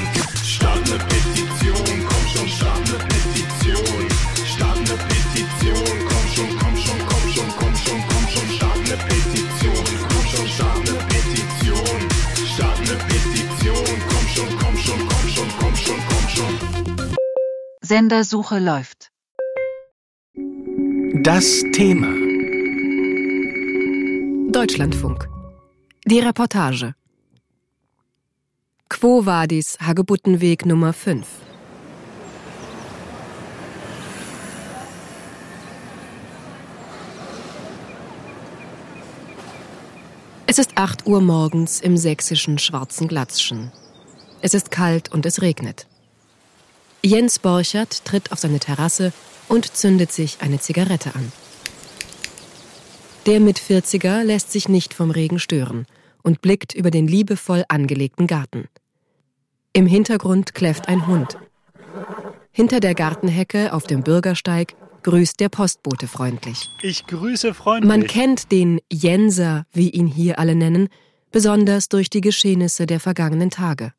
Start 0.42 0.88
ne 0.88 0.98
Petition, 0.98 1.98
komm 2.08 2.26
schon, 2.32 2.48
start 2.48 2.80
ne 2.88 2.98
Petition, 3.04 4.08
start 4.46 4.78
ne 4.88 4.96
Petition, 5.08 5.98
komm 6.08 6.26
schon, 6.34 6.58
komm 6.58 6.76
schon, 6.78 7.00
komm 7.06 7.24
schon, 7.34 7.50
komm 7.58 7.76
schon, 7.76 8.00
komm 8.08 8.24
schon, 8.32 8.48
start 8.56 8.80
ne 8.88 8.96
Petition, 8.96 9.84
komm 10.08 10.24
schon, 10.30 10.48
start 10.48 10.78
ne 10.86 10.94
Petition, 11.12 12.00
start 12.54 12.80
ne 12.80 12.94
Petition, 13.08 13.86
komm 14.08 14.26
schon, 14.34 14.58
komm 14.58 14.76
schon, 14.78 15.00
komm 15.08 15.28
schon, 15.28 15.48
komm 15.58 15.76
schon, 15.76 16.00
komm 16.08 16.28
schon. 16.34 17.16
Sendersuche 17.82 18.58
läuft. 18.58 19.10
Das 21.22 21.62
Thema. 21.72 22.25
Deutschlandfunk. 24.56 25.28
Die 26.06 26.18
Reportage. 26.18 26.94
Quo 28.88 29.26
Vadis 29.26 29.76
Hagebuttenweg 29.80 30.64
Nummer 30.64 30.94
5. 30.94 31.26
Es 40.46 40.58
ist 40.58 40.78
8 40.78 41.06
Uhr 41.06 41.20
morgens 41.20 41.82
im 41.82 41.98
sächsischen 41.98 42.58
Schwarzen 42.58 43.08
Glatzschen. 43.08 43.70
Es 44.40 44.54
ist 44.54 44.70
kalt 44.70 45.12
und 45.12 45.26
es 45.26 45.42
regnet. 45.42 45.86
Jens 47.02 47.38
Borchert 47.40 48.06
tritt 48.06 48.32
auf 48.32 48.38
seine 48.38 48.58
Terrasse 48.58 49.12
und 49.48 49.76
zündet 49.76 50.12
sich 50.12 50.38
eine 50.40 50.58
Zigarette 50.58 51.14
an. 51.14 51.30
Der 53.26 53.40
Mit-40er 53.40 54.22
lässt 54.22 54.52
sich 54.52 54.68
nicht 54.68 54.94
vom 54.94 55.10
Regen 55.10 55.40
stören 55.40 55.86
und 56.22 56.42
blickt 56.42 56.76
über 56.76 56.92
den 56.92 57.08
liebevoll 57.08 57.64
angelegten 57.68 58.28
Garten. 58.28 58.68
Im 59.72 59.88
Hintergrund 59.88 60.54
kläfft 60.54 60.86
ein 60.86 61.08
Hund. 61.08 61.36
Hinter 62.52 62.78
der 62.78 62.94
Gartenhecke 62.94 63.72
auf 63.72 63.82
dem 63.82 64.04
Bürgersteig 64.04 64.76
grüßt 65.02 65.40
der 65.40 65.48
Postbote 65.48 66.06
freundlich. 66.06 66.70
Ich 66.82 67.04
grüße 67.08 67.52
freundlich. 67.52 67.88
Man 67.88 68.06
kennt 68.06 68.52
den 68.52 68.80
Jenser, 68.92 69.66
wie 69.72 69.90
ihn 69.90 70.06
hier 70.06 70.38
alle 70.38 70.54
nennen, 70.54 70.88
besonders 71.32 71.88
durch 71.88 72.08
die 72.10 72.20
Geschehnisse 72.20 72.86
der 72.86 73.00
vergangenen 73.00 73.50
Tage. 73.50 73.92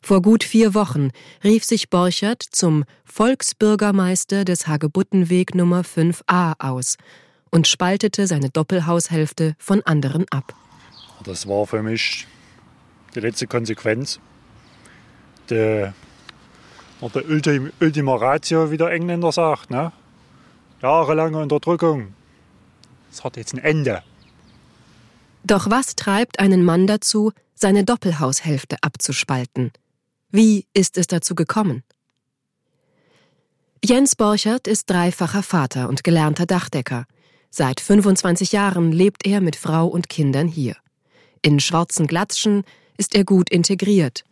Vor 0.00 0.22
gut 0.22 0.44
vier 0.44 0.74
Wochen 0.74 1.10
rief 1.42 1.64
sich 1.64 1.90
Borchert 1.90 2.42
zum 2.42 2.84
Volksbürgermeister 3.04 4.44
des 4.44 4.68
Hagebuttenweg 4.68 5.56
Nummer 5.56 5.82
5a 5.82 6.54
aus 6.60 6.96
und 7.52 7.68
spaltete 7.68 8.26
seine 8.26 8.50
Doppelhaushälfte 8.50 9.54
von 9.58 9.82
anderen 9.82 10.26
ab. 10.30 10.54
Das 11.22 11.46
war 11.46 11.66
für 11.66 11.82
mich 11.82 12.26
die 13.14 13.20
letzte 13.20 13.46
Konsequenz. 13.46 14.18
Der 15.50 15.94
Oder 17.00 17.24
Ultim, 17.24 17.72
Ultima 17.80 18.16
Ratio, 18.16 18.70
wie 18.70 18.76
der 18.76 18.90
Engländer 18.90 19.30
sagt. 19.30 19.70
Ne? 19.70 19.92
Jahrelange 20.80 21.38
Unterdrückung. 21.38 22.14
Es 23.12 23.22
hat 23.22 23.36
jetzt 23.36 23.54
ein 23.54 23.58
Ende. 23.58 24.02
Doch 25.44 25.68
was 25.70 25.94
treibt 25.94 26.38
einen 26.38 26.64
Mann 26.64 26.86
dazu, 26.86 27.32
seine 27.54 27.84
Doppelhaushälfte 27.84 28.76
abzuspalten? 28.80 29.72
Wie 30.30 30.66
ist 30.72 30.96
es 30.96 31.06
dazu 31.06 31.34
gekommen? 31.34 31.82
Jens 33.84 34.16
Borchert 34.16 34.66
ist 34.66 34.88
dreifacher 34.88 35.42
Vater 35.42 35.88
und 35.88 36.04
gelernter 36.04 36.46
Dachdecker. 36.46 37.04
Seit 37.54 37.80
25 37.80 38.52
Jahren 38.52 38.92
lebt 38.92 39.26
er 39.26 39.42
mit 39.42 39.56
Frau 39.56 39.86
und 39.86 40.08
Kindern 40.08 40.48
hier. 40.48 40.74
In 41.42 41.60
Schwarzen 41.60 42.06
Glatschen 42.06 42.64
ist 42.96 43.14
er 43.14 43.24
gut 43.24 43.50
integriert. 43.50 44.24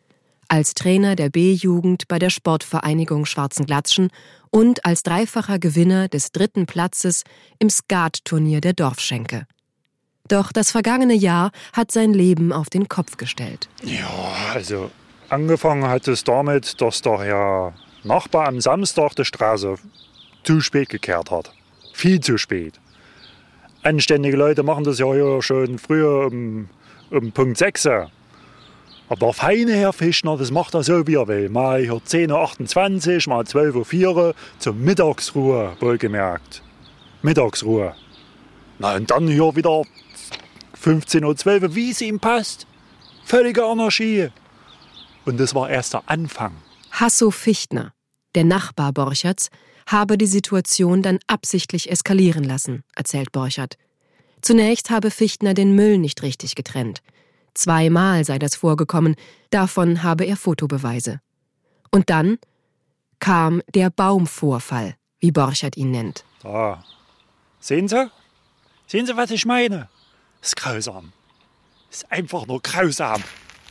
Als 0.49 0.73
Trainer 0.73 1.17
der 1.17 1.29
B-Jugend 1.29 2.09
bei 2.09 2.19
der 2.19 2.31
Sportvereinigung 2.31 3.27
Schwarzen 3.27 3.67
Glatschen 3.67 4.09
und 4.49 4.87
als 4.87 5.03
dreifacher 5.03 5.59
Gewinner 5.59 6.09
des 6.09 6.33
dritten 6.33 6.65
Platzes 6.65 7.25
im 7.59 7.69
Skat-Turnier 7.69 8.63
der 8.63 8.73
Dorfschenke. 8.73 9.47
Doch 10.29 10.51
das 10.51 10.71
vergangene 10.71 11.15
Jahr 11.15 11.51
hat 11.75 11.93
sein 11.93 12.15
Leben 12.15 12.55
auf 12.55 12.71
den 12.71 12.89
Kopf 12.89 13.19
gestellt. 13.19 13.69
Ja, 13.83 14.09
also 14.55 14.91
angefangen 15.29 15.87
hat 15.87 16.09
es 16.09 16.25
damit, 16.25 16.81
dass 16.81 17.03
der 17.03 17.21
Herr 17.21 17.75
Nachbar 18.03 18.49
am 18.49 18.63
Samstag 18.63 19.15
die 19.15 19.27
Straße 19.27 19.77
zu 20.43 20.63
spät 20.63 20.89
gekehrt 20.89 21.31
hat. 21.31 21.53
Viel 21.93 22.21
zu 22.21 22.39
spät. 22.39 22.81
Anständige 23.83 24.37
Leute 24.37 24.63
machen 24.63 24.85
das 24.85 24.99
ja 24.99 25.07
hier 25.13 25.41
schon 25.41 25.79
früher 25.79 26.27
um, 26.27 26.69
um 27.11 27.33
Punkt 27.33 27.57
6. 27.57 27.87
Aber 27.87 28.11
der 29.19 29.33
feine 29.33 29.73
Herr 29.73 29.93
Fischner, 29.93 30.37
das 30.37 30.51
macht 30.51 30.75
er 30.75 30.83
so, 30.83 31.07
wie 31.07 31.15
er 31.15 31.27
will. 31.27 31.49
Mal 31.49 31.81
hier 31.81 31.95
10.28 31.95 33.27
Uhr, 33.27 33.35
mal 33.35 33.45
12.04 33.45 34.15
Uhr 34.15 34.35
zur 34.59 34.75
Mittagsruhe, 34.75 35.77
wohlgemerkt. 35.81 36.63
Mittagsruhe. 37.23 37.95
Na 38.79 38.95
und 38.95 39.11
dann 39.11 39.27
hier 39.29 39.57
wieder 39.57 39.83
15.12 40.83 41.63
Uhr, 41.63 41.75
wie 41.75 41.91
es 41.91 42.01
ihm 42.01 42.21
passt. 42.21 42.67
Völlige 43.25 43.65
Anarchie. 43.65 44.29
Und 45.25 45.41
das 45.41 45.55
war 45.55 45.71
erst 45.71 45.95
der 45.95 46.03
Anfang. 46.07 46.53
Hasso 46.93 47.31
Fichtner, 47.31 47.93
der 48.35 48.45
Nachbar 48.45 48.93
Borcherts, 48.93 49.51
habe 49.91 50.17
die 50.17 50.27
Situation 50.27 51.03
dann 51.03 51.19
absichtlich 51.27 51.91
eskalieren 51.91 52.45
lassen, 52.45 52.85
erzählt 52.95 53.33
Borchert. 53.33 53.77
Zunächst 54.41 54.91
habe 54.91 55.11
Fichtner 55.11 55.55
den 55.55 55.75
Müll 55.75 55.99
nicht 55.99 56.23
richtig 56.23 56.55
getrennt. 56.55 57.03
Zweimal 57.55 58.25
sei 58.25 58.39
das 58.39 58.55
vorgekommen, 58.55 59.17
davon 59.51 60.03
habe 60.03 60.25
er 60.25 60.37
Fotobeweise. 60.37 61.21
Und 61.91 62.09
dann 62.09 62.39
kam 63.19 63.63
der 63.75 63.91
Baumvorfall, 63.91 64.95
wie 65.19 65.33
Borchert 65.33 65.77
ihn 65.77 65.91
nennt. 65.91 66.25
Da. 66.43 66.85
Sehen 67.59 67.89
Sie? 67.89 68.11
Sehen 68.87 69.07
Sie, 69.07 69.17
was 69.17 69.31
ich 69.31 69.45
meine? 69.45 69.89
ist 70.43 70.57
grausam. 70.57 71.13
ist 71.91 72.11
einfach 72.11 72.47
nur 72.47 72.63
grausam. 72.63 73.23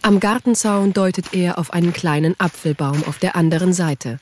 Am 0.01 0.19
Gartenzaun 0.19 0.93
deutet 0.93 1.33
er 1.33 1.57
auf 1.57 1.73
einen 1.73 1.93
kleinen 1.93 2.39
Apfelbaum 2.39 3.03
auf 3.05 3.17
der 3.17 3.35
anderen 3.35 3.73
Seite. 3.73 4.19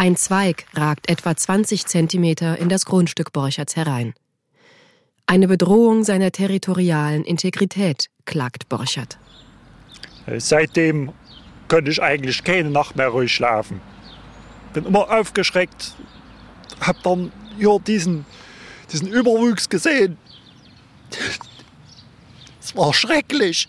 Ein 0.00 0.16
Zweig 0.16 0.64
ragt 0.72 1.10
etwa 1.10 1.36
20 1.36 1.84
Zentimeter 1.84 2.56
in 2.56 2.70
das 2.70 2.86
Grundstück 2.86 3.34
Borcherts 3.34 3.76
herein. 3.76 4.14
Eine 5.26 5.46
Bedrohung 5.46 6.04
seiner 6.04 6.32
territorialen 6.32 7.22
Integrität, 7.22 8.08
klagt 8.24 8.70
Borchert. 8.70 9.18
Seitdem 10.38 11.12
konnte 11.68 11.90
ich 11.90 12.02
eigentlich 12.02 12.42
keine 12.44 12.70
Nacht 12.70 12.96
mehr 12.96 13.08
ruhig 13.08 13.30
schlafen. 13.30 13.82
Bin 14.72 14.86
immer 14.86 15.10
aufgeschreckt, 15.10 15.94
hab 16.80 17.02
dann 17.02 17.30
hier 17.58 17.78
diesen, 17.86 18.24
diesen 18.90 19.08
Überwuchs 19.08 19.68
gesehen. 19.68 20.16
Es 22.58 22.74
war 22.74 22.94
schrecklich. 22.94 23.68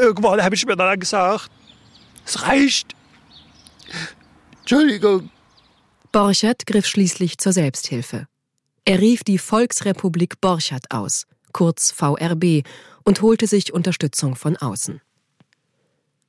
Irgendwann 0.00 0.42
habe 0.42 0.56
ich 0.56 0.66
mir 0.66 0.74
dann 0.74 0.98
gesagt, 0.98 1.48
es 2.24 2.42
reicht. 2.42 2.94
Entschuldigung. 4.60 5.30
Borchert 6.12 6.66
griff 6.66 6.86
schließlich 6.86 7.38
zur 7.38 7.52
Selbsthilfe. 7.52 8.26
Er 8.84 9.00
rief 9.00 9.24
die 9.24 9.38
Volksrepublik 9.38 10.40
Borchert 10.40 10.90
aus, 10.90 11.26
kurz 11.52 11.90
VRB, 11.92 12.64
und 13.04 13.22
holte 13.22 13.46
sich 13.46 13.72
Unterstützung 13.72 14.34
von 14.36 14.56
außen. 14.56 15.00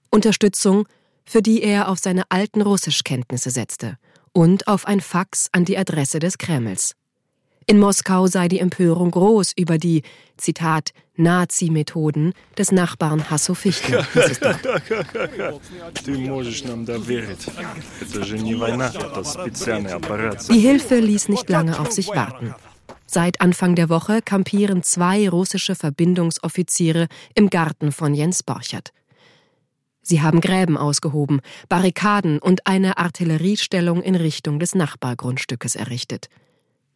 Unterstützung, 0.09 0.87
für 1.25 1.41
die 1.41 1.61
er 1.61 1.89
auf 1.89 1.99
seine 1.99 2.23
alten 2.29 2.61
Russischkenntnisse 2.61 3.49
setzte 3.49 3.97
und 4.31 4.67
auf 4.67 4.85
ein 4.85 5.01
Fax 5.01 5.49
an 5.51 5.65
die 5.65 5.77
Adresse 5.77 6.19
des 6.19 6.37
Kremls. 6.37 6.95
In 7.65 7.79
Moskau 7.79 8.27
sei 8.27 8.47
die 8.47 8.59
Empörung 8.59 9.11
groß 9.11 9.53
über 9.55 9.77
die, 9.77 10.03
Zitat, 10.37 10.91
Nazi-Methoden 11.15 12.33
des 12.57 12.71
Nachbarn 12.71 13.29
Hasso 13.29 13.53
Fichtner. 13.53 14.05
Die 20.49 20.59
Hilfe 20.59 20.99
ließ 20.99 21.29
nicht 21.29 21.49
lange 21.49 21.79
auf 21.79 21.91
sich 21.91 22.07
warten. 22.09 22.55
Seit 23.05 23.41
Anfang 23.41 23.75
der 23.75 23.89
Woche 23.89 24.21
kampieren 24.23 24.81
zwei 24.81 25.29
russische 25.29 25.75
Verbindungsoffiziere 25.75 27.07
im 27.35 27.51
Garten 27.51 27.91
von 27.91 28.15
Jens 28.15 28.41
Borchert. 28.41 28.91
Sie 30.01 30.21
haben 30.21 30.41
Gräben 30.41 30.77
ausgehoben, 30.77 31.41
Barrikaden 31.69 32.39
und 32.39 32.65
eine 32.67 32.97
Artilleriestellung 32.97 34.01
in 34.01 34.15
Richtung 34.15 34.59
des 34.59 34.75
Nachbargrundstückes 34.75 35.75
errichtet. 35.75 36.27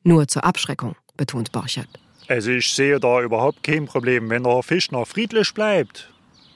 Nur 0.07 0.25
zur 0.25 0.45
Abschreckung, 0.45 0.95
betont 1.17 1.51
Borchert. 1.51 1.89
Also 2.29 2.51
ich 2.51 2.71
sehe 2.71 2.97
da 2.97 3.21
überhaupt 3.21 3.61
kein 3.61 3.87
Problem, 3.87 4.29
wenn 4.29 4.41
der 4.41 4.63
Fischner 4.63 5.05
friedlich 5.05 5.53
bleibt 5.53 6.09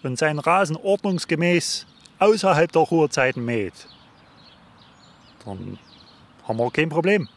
und 0.03 0.17
seinen 0.17 0.39
Rasen 0.39 0.77
ordnungsgemäß 0.77 1.85
außerhalb 2.19 2.71
der 2.71 2.81
Ruhezeiten 2.83 3.43
mäht. 3.43 3.73
Dann 5.43 5.77
haben 6.47 6.59
wir 6.59 6.71
kein 6.71 6.87
Problem. 6.87 7.27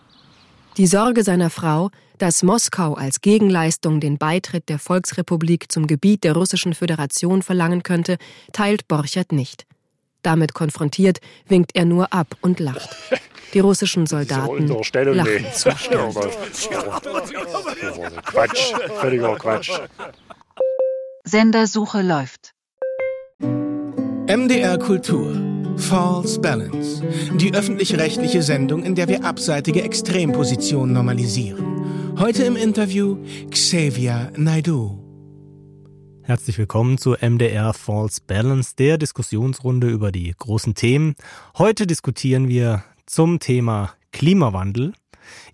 Die 0.77 0.87
Sorge 0.87 1.25
seiner 1.25 1.51
Frau, 1.51 1.91
dass 2.19 2.45
Moskau 2.45 2.95
als 2.95 3.21
Gegenleistung 3.21 3.99
den 3.99 4.17
Beitritt 4.17 4.69
der 4.69 4.79
Volksrepublik 4.79 5.73
zum 5.73 5.89
Gebiet 5.89 6.23
der 6.23 6.35
Russischen 6.35 6.75
Föderation 6.75 7.43
verlangen 7.43 7.83
könnte, 7.83 8.19
teilt 8.53 8.87
Borchert 8.87 9.33
nicht. 9.33 9.67
Damit 10.25 10.55
konfrontiert, 10.55 11.19
winkt 11.47 11.77
er 11.77 11.85
nur 11.85 12.13
ab 12.13 12.35
und 12.41 12.59
lacht. 12.59 12.97
Die 13.53 13.61
russischen 13.61 14.07
Soldaten 14.07 14.67
lachen 14.67 15.47
zustimmt. 15.53 16.17
Quatsch, 18.25 18.73
völliger 19.01 19.37
Quatsch. 19.37 19.71
Sendersuche 21.25 22.03
läuft. 22.03 22.53
MDR 24.27 24.79
Kultur. 24.79 25.37
False 25.77 26.41
Balance. 26.41 27.03
Die 27.35 27.53
öffentlich-rechtliche 27.55 28.43
Sendung, 28.43 28.83
in 28.83 28.95
der 28.95 29.09
wir 29.09 29.25
abseitige 29.25 29.83
Extrempositionen 29.83 30.95
normalisieren. 30.95 32.17
Heute 32.19 32.45
im 32.45 32.57
Interview 32.57 33.19
Xavier 33.51 34.33
Naidu. 34.37 35.04
Herzlich 36.27 36.57
willkommen 36.57 36.97
zu 36.97 37.17
MDR 37.21 37.75
False 37.75 38.19
Balance, 38.27 38.75
der 38.79 38.97
Diskussionsrunde 38.97 39.91
über 39.91 40.11
die 40.11 40.33
großen 40.35 40.75
Themen. 40.75 41.17
Heute 41.59 41.87
diskutieren 41.87 42.49
wir 42.49 42.83
zum 43.05 43.41
Thema 43.41 43.93
Klimawandel, 44.11 44.95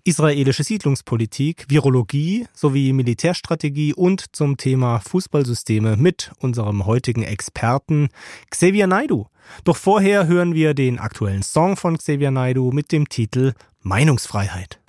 israelische 0.05 0.63
Siedlungspolitik, 0.63 1.65
Virologie 1.67 2.47
sowie 2.53 2.93
Militärstrategie 2.93 3.93
und 3.93 4.33
zum 4.33 4.55
Thema 4.55 4.99
Fußballsysteme 4.99 5.97
mit 5.97 6.31
unserem 6.39 6.85
heutigen 6.85 7.23
Experten 7.23 8.07
Xavier 8.49 8.87
Naidu. 8.87 9.25
Doch 9.65 9.75
vorher 9.75 10.25
hören 10.27 10.55
wir 10.55 10.73
den 10.73 10.99
aktuellen 10.99 11.43
Song 11.43 11.75
von 11.75 11.97
Xavier 11.97 12.31
Naidu 12.31 12.71
mit 12.71 12.93
dem 12.93 13.09
Titel 13.09 13.51
Meinungsfreiheit. 13.81 14.80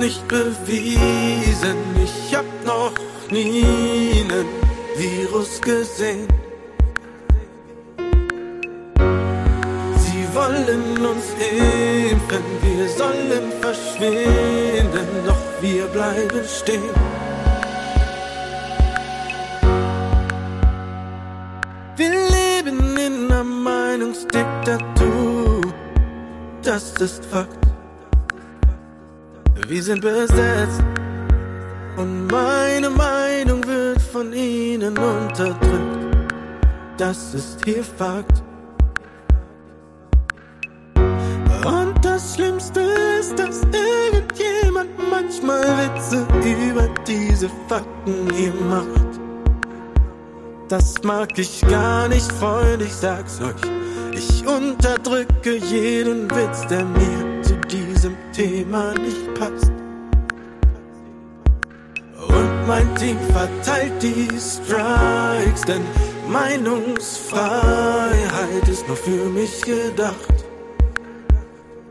Nicht 0.00 0.26
bewiesen, 0.28 1.76
ich 2.02 2.34
hab 2.34 2.46
noch 2.64 2.92
nie 3.30 4.24
nen 4.28 4.46
Virus 4.96 5.60
gesehen. 5.60 6.26
Sie 10.04 10.24
wollen 10.34 10.82
uns 11.12 11.26
impfen, 11.50 12.44
wir 12.62 12.88
sollen 12.88 13.52
verschwinden, 13.60 15.08
doch 15.26 15.44
wir 15.60 15.84
bleiben 15.86 16.44
stehen. 16.44 16.82
Wir 21.96 22.10
leben 22.10 22.96
in 22.98 23.30
einer 23.30 23.44
Meinungsdiktatur. 23.44 25.60
das 26.62 26.92
ist 27.00 27.24
Fakt. 27.24 27.65
Wir 29.68 29.82
sind 29.82 30.00
besetzt 30.00 30.80
und 31.96 32.28
meine 32.28 32.88
Meinung 32.88 33.66
wird 33.66 34.00
von 34.00 34.32
ihnen 34.32 34.96
unterdrückt. 34.96 36.32
Das 36.96 37.34
ist 37.34 37.64
hier 37.64 37.82
Fakt. 37.82 38.44
Und 40.94 41.94
das 42.00 42.36
Schlimmste 42.36 42.80
ist, 43.18 43.36
dass 43.40 43.62
irgendjemand 44.12 44.90
manchmal 45.10 45.62
Witze 45.62 46.24
über 46.44 46.88
diese 47.04 47.50
Fakten 47.68 48.30
hier 48.36 48.54
macht. 48.70 49.18
Das 50.68 51.02
mag 51.02 51.36
ich 51.40 51.60
gar 51.68 52.06
nicht, 52.06 52.30
Freund, 52.32 52.82
ich 52.82 52.94
sag's 52.94 53.40
euch. 53.40 53.70
Ich 54.12 54.46
unterdrücke 54.46 55.56
jeden 55.56 56.30
Witz, 56.30 56.66
der 56.68 56.84
mir 56.84 57.25
zu 57.46 57.54
diesem 57.68 58.16
Thema 58.32 58.92
nicht 58.94 59.34
passt. 59.34 59.70
Und 62.28 62.66
mein 62.66 62.92
Team 62.96 63.18
verteilt 63.32 64.02
die 64.02 64.28
Strikes, 64.38 65.62
denn 65.62 65.82
Meinungsfreiheit 66.28 68.68
ist 68.68 68.86
nur 68.88 68.96
für 68.96 69.26
mich 69.26 69.62
gedacht. 69.62 70.34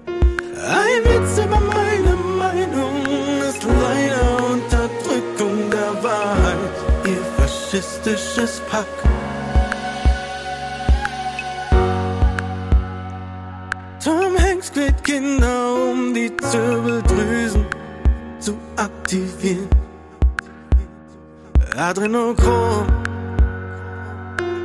Ein 0.08 1.04
Witz 1.06 1.38
über 1.38 1.60
meine 1.60 2.16
Meinung 2.38 3.06
ist 3.48 3.64
leider 3.64 4.46
Unterdrückung 4.52 5.72
der 5.72 6.04
Wahrheit, 6.04 6.58
ihr 7.06 7.24
faschistisches 7.38 8.62
Pack. 8.70 9.05
Aktivieren. 19.06 19.70
Adrenochrom 21.78 22.88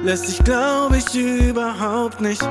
lässt 0.03 0.29
sich, 0.29 0.43
glaube 0.45 0.97
ich, 0.97 1.15
überhaupt 1.15 2.21
nicht 2.23 2.43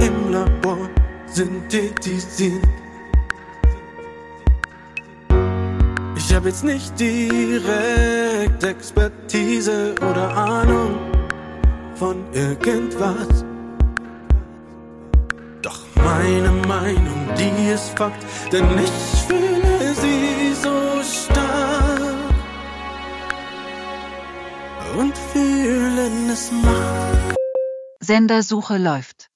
im 0.00 0.32
Labor 0.32 0.88
synthetisieren. 1.32 2.60
Ich 6.16 6.34
habe 6.34 6.48
jetzt 6.48 6.64
nicht 6.64 6.98
direkt 6.98 8.64
Expertise 8.64 9.94
oder 10.10 10.36
Ahnung 10.36 10.96
von 11.94 12.24
irgendwas. 12.32 13.44
Doch 15.62 15.78
meine 15.94 16.50
Meinung, 16.66 17.28
die 17.38 17.72
ist 17.72 17.96
Fakt, 17.96 18.24
denn 18.50 18.66
ich 18.82 18.90
fühle 19.28 19.94
sie 19.94 20.54
so 20.60 20.79
Und 24.98 25.16
fühlen 25.16 26.30
es 26.30 26.50
macht. 26.50 27.36
Sendersuche 28.00 28.76
läuft. 28.76 29.28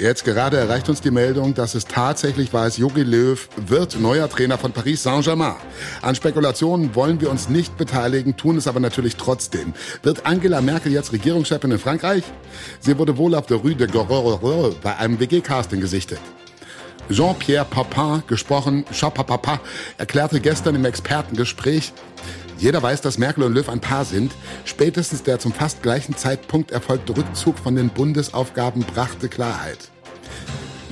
Jetzt 0.00 0.24
gerade 0.24 0.56
erreicht 0.56 0.88
uns 0.88 1.00
die 1.00 1.12
Meldung, 1.12 1.54
dass 1.54 1.74
es 1.74 1.84
tatsächlich 1.84 2.52
war, 2.52 2.66
es 2.66 2.76
Jogi 2.78 3.02
Löw 3.02 3.48
wird 3.56 4.00
neuer 4.00 4.28
Trainer 4.28 4.58
von 4.58 4.72
Paris 4.72 5.04
Saint-Germain. 5.04 5.54
An 6.02 6.14
Spekulationen 6.14 6.94
wollen 6.96 7.20
wir 7.20 7.30
uns 7.30 7.48
nicht 7.48 7.78
beteiligen, 7.78 8.36
tun 8.36 8.56
es 8.56 8.66
aber 8.66 8.80
natürlich 8.80 9.16
trotzdem. 9.16 9.72
Wird 10.02 10.26
Angela 10.26 10.60
Merkel 10.60 10.92
jetzt 10.92 11.12
Regierungschefin 11.12 11.70
in 11.70 11.78
Frankreich? 11.78 12.24
Sie 12.80 12.98
wurde 12.98 13.16
wohl 13.16 13.34
auf 13.36 13.46
der 13.46 13.58
Rue 13.58 13.76
de 13.76 13.86
Gorore 13.86 14.74
bei 14.82 14.96
einem 14.96 15.20
WG-Casting 15.20 15.80
gesichtet. 15.80 16.18
Jean-Pierre 17.10 17.66
Papin, 17.66 18.22
gesprochen 18.26 18.84
Chapapapa, 18.92 19.60
erklärte 19.98 20.40
gestern 20.40 20.74
im 20.74 20.84
Expertengespräch, 20.84 21.92
jeder 22.58 22.82
weiß, 22.82 23.00
dass 23.00 23.18
Merkel 23.18 23.44
und 23.44 23.54
Löw 23.54 23.68
ein 23.68 23.80
Paar 23.80 24.04
sind. 24.04 24.32
Spätestens 24.64 25.22
der 25.22 25.38
zum 25.38 25.52
fast 25.52 25.82
gleichen 25.82 26.16
Zeitpunkt 26.16 26.70
erfolgte 26.70 27.16
Rückzug 27.16 27.58
von 27.58 27.74
den 27.76 27.90
Bundesaufgaben 27.90 28.82
brachte 28.82 29.28
Klarheit. 29.28 29.90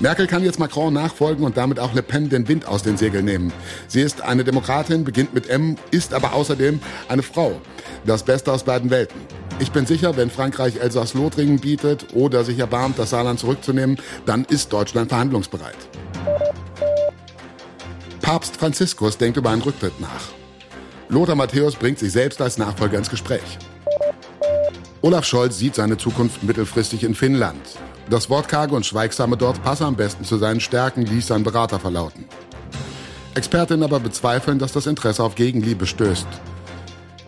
Merkel 0.01 0.27
kann 0.27 0.43
jetzt 0.43 0.59
Macron 0.59 0.93
nachfolgen 0.93 1.45
und 1.45 1.57
damit 1.57 1.79
auch 1.79 1.95
Le 1.95 2.03
Pen 2.03 2.29
den 2.29 2.49
Wind 2.49 2.67
aus 2.67 2.83
den 2.83 2.97
Segeln 2.97 3.25
nehmen. 3.25 3.53
Sie 3.87 4.01
ist 4.01 4.21
eine 4.21 4.43
Demokratin, 4.43 5.05
beginnt 5.05 5.33
mit 5.33 5.49
M, 5.49 5.77
ist 5.93 6.13
aber 6.13 6.33
außerdem 6.33 6.81
eine 7.09 7.23
Frau. 7.23 7.61
Das 8.05 8.25
Beste 8.25 8.53
aus 8.53 8.65
beiden 8.65 8.91
Welten. 8.91 9.21
Ich 9.61 9.71
bin 9.71 9.87
sicher, 9.87 10.17
wenn 10.17 10.29
Frankreich 10.29 10.81
Elsass-Lothringen 10.81 11.61
bietet 11.61 12.15
oder 12.15 12.43
sich 12.43 12.59
erbarmt, 12.59 12.99
das 12.99 13.11
Saarland 13.11 13.39
zurückzunehmen, 13.39 13.97
dann 14.27 14.45
ist 14.45 14.73
Deutschland 14.73 15.11
verhandlungsbereit. 15.11 15.77
Papst 18.21 18.57
Franziskus 18.57 19.19
denkt 19.19 19.37
über 19.37 19.51
einen 19.51 19.63
Rücktritt 19.63 20.01
nach. 20.01 20.42
Lothar 21.09 21.35
Matthäus 21.35 21.77
bringt 21.77 21.99
sich 21.99 22.13
selbst 22.13 22.41
als 22.41 22.59
Nachfolger 22.59 22.99
ins 22.99 23.11
Gespräch. 23.11 23.59
Olaf 25.03 25.25
Scholz 25.25 25.59
sieht 25.59 25.75
seine 25.75 25.97
Zukunft 25.97 26.43
mittelfristig 26.43 27.03
in 27.05 27.15
Finnland. 27.15 27.61
Das 28.09 28.31
Wortkarge 28.31 28.75
und 28.75 28.87
Schweigsame 28.87 29.37
dort 29.37 29.63
passe 29.63 29.85
am 29.85 29.97
besten 29.97 30.25
zu 30.25 30.37
seinen 30.37 30.61
Stärken, 30.61 31.03
ließ 31.03 31.27
sein 31.27 31.45
Berater 31.45 31.81
verlauten. 31.81 32.25
Expertinnen 33.35 33.83
aber 33.83 34.01
bezweifeln, 34.01 34.59
dass 34.59 34.73
das 34.73 34.87
Interesse 34.87 35.23
auf 35.25 35.35
Gegenliebe 35.35 35.87
stößt. 35.87 36.27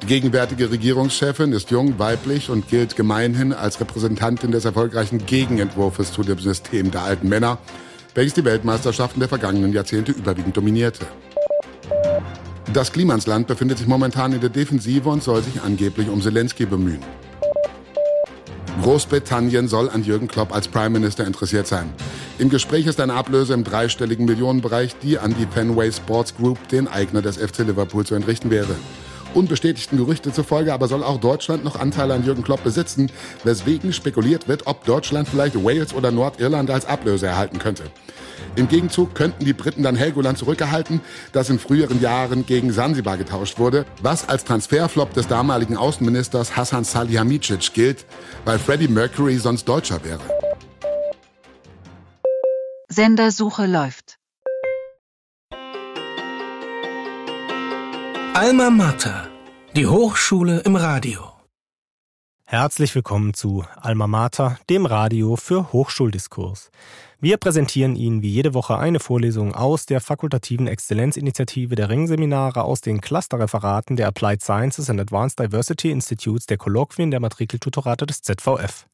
Die 0.02 0.06
gegenwärtige 0.06 0.70
Regierungschefin 0.70 1.52
ist 1.52 1.70
jung, 1.70 1.98
weiblich 1.98 2.50
und 2.50 2.68
gilt 2.68 2.94
gemeinhin 2.94 3.54
als 3.54 3.80
Repräsentantin 3.80 4.50
des 4.50 4.66
erfolgreichen 4.66 5.24
Gegenentwurfs 5.24 6.12
zu 6.12 6.22
dem 6.22 6.38
System 6.38 6.90
der 6.90 7.02
alten 7.02 7.28
Männer, 7.28 7.58
welches 8.14 8.34
die 8.34 8.44
Weltmeisterschaften 8.44 9.20
der 9.20 9.30
vergangenen 9.30 9.72
Jahrzehnte 9.72 10.12
überwiegend 10.12 10.56
dominierte. 10.56 11.06
Das 12.72 12.92
Klimansland 12.92 13.46
befindet 13.46 13.78
sich 13.78 13.86
momentan 13.86 14.32
in 14.32 14.40
der 14.40 14.50
Defensive 14.50 15.08
und 15.08 15.22
soll 15.22 15.42
sich 15.42 15.60
angeblich 15.62 16.08
um 16.08 16.22
Zelensky 16.22 16.66
bemühen. 16.66 17.02
Großbritannien 18.82 19.68
soll 19.68 19.88
an 19.90 20.02
Jürgen 20.02 20.28
Klopp 20.28 20.52
als 20.52 20.66
Prime 20.68 20.90
Minister 20.90 21.26
interessiert 21.26 21.66
sein. 21.66 21.92
Im 22.38 22.50
Gespräch 22.50 22.86
ist 22.86 23.00
eine 23.00 23.14
Ablöse 23.14 23.54
im 23.54 23.64
dreistelligen 23.64 24.26
Millionenbereich, 24.26 24.96
die 25.02 25.18
an 25.18 25.34
die 25.38 25.46
Fenway 25.46 25.92
Sports 25.92 26.34
Group, 26.36 26.68
den 26.68 26.88
Eigner 26.88 27.22
des 27.22 27.36
FC 27.36 27.58
Liverpool, 27.58 28.04
zu 28.04 28.14
entrichten 28.14 28.50
wäre. 28.50 28.74
Unbestätigten 29.34 29.98
Gerüchte 29.98 30.32
zufolge 30.32 30.72
aber 30.72 30.88
soll 30.88 31.02
auch 31.02 31.18
Deutschland 31.18 31.64
noch 31.64 31.78
Anteile 31.78 32.14
an 32.14 32.24
Jürgen 32.24 32.44
Klopp 32.44 32.62
besitzen, 32.64 33.10
weswegen 33.42 33.92
spekuliert 33.92 34.48
wird, 34.48 34.66
ob 34.66 34.84
Deutschland 34.84 35.28
vielleicht 35.28 35.62
Wales 35.62 35.94
oder 35.94 36.10
Nordirland 36.10 36.70
als 36.70 36.86
Ablöse 36.86 37.26
erhalten 37.26 37.58
könnte. 37.58 37.84
Im 38.56 38.68
Gegenzug 38.68 39.14
könnten 39.14 39.44
die 39.44 39.52
Briten 39.52 39.82
dann 39.82 39.96
Helgoland 39.96 40.38
zurückerhalten, 40.38 41.00
das 41.32 41.50
in 41.50 41.58
früheren 41.58 42.00
Jahren 42.00 42.46
gegen 42.46 42.72
Sansibar 42.72 43.16
getauscht 43.16 43.58
wurde, 43.58 43.84
was 44.00 44.28
als 44.28 44.44
Transferflop 44.44 45.12
des 45.12 45.26
damaligen 45.26 45.76
Außenministers 45.76 46.56
Hassan 46.56 46.84
Salihamidzic 46.84 47.72
gilt, 47.74 48.04
weil 48.44 48.58
Freddie 48.58 48.88
Mercury 48.88 49.38
sonst 49.38 49.64
Deutscher 49.64 50.04
wäre. 50.04 50.20
Sendersuche 52.88 53.66
läuft. 53.66 54.18
Alma 58.34 58.70
Mater, 58.70 59.28
die 59.74 59.86
Hochschule 59.86 60.60
im 60.60 60.76
Radio. 60.76 61.33
Herzlich 62.46 62.94
willkommen 62.94 63.32
zu 63.32 63.64
Alma 63.74 64.06
Mater, 64.06 64.58
dem 64.68 64.84
Radio 64.84 65.34
für 65.36 65.72
Hochschuldiskurs. 65.72 66.70
Wir 67.18 67.38
präsentieren 67.38 67.96
Ihnen 67.96 68.20
wie 68.20 68.28
jede 68.28 68.52
Woche 68.52 68.76
eine 68.76 69.00
Vorlesung 69.00 69.54
aus 69.54 69.86
der 69.86 70.02
fakultativen 70.02 70.66
Exzellenzinitiative 70.66 71.74
der 71.74 71.88
Ringseminare 71.88 72.62
aus 72.64 72.82
den 72.82 73.00
Clusterreferaten 73.00 73.96
der 73.96 74.08
Applied 74.08 74.42
Sciences 74.42 74.90
and 74.90 75.00
Advanced 75.00 75.38
Diversity 75.40 75.90
Institutes 75.90 76.44
der 76.44 76.58
Kolloquien 76.58 77.10
der 77.10 77.20
Matrikeltutorate 77.20 78.04
des 78.04 78.20
ZVF. 78.20 78.86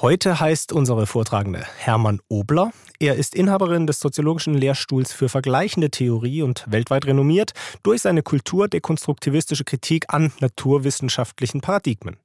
Heute 0.00 0.40
heißt 0.40 0.72
unsere 0.72 1.06
Vortragende 1.06 1.64
Hermann 1.78 2.18
Obler. 2.28 2.72
Er 2.98 3.14
ist 3.14 3.36
Inhaberin 3.36 3.86
des 3.86 4.00
soziologischen 4.00 4.54
Lehrstuhls 4.54 5.12
für 5.12 5.28
vergleichende 5.28 5.88
Theorie 5.88 6.42
und 6.42 6.64
weltweit 6.66 7.06
renommiert 7.06 7.52
durch 7.84 8.02
seine 8.02 8.22
kulturdekonstruktivistische 8.22 9.62
Kritik 9.62 10.06
an 10.08 10.32
naturwissenschaftlichen 10.40 11.60
Paradigmen. 11.60 12.16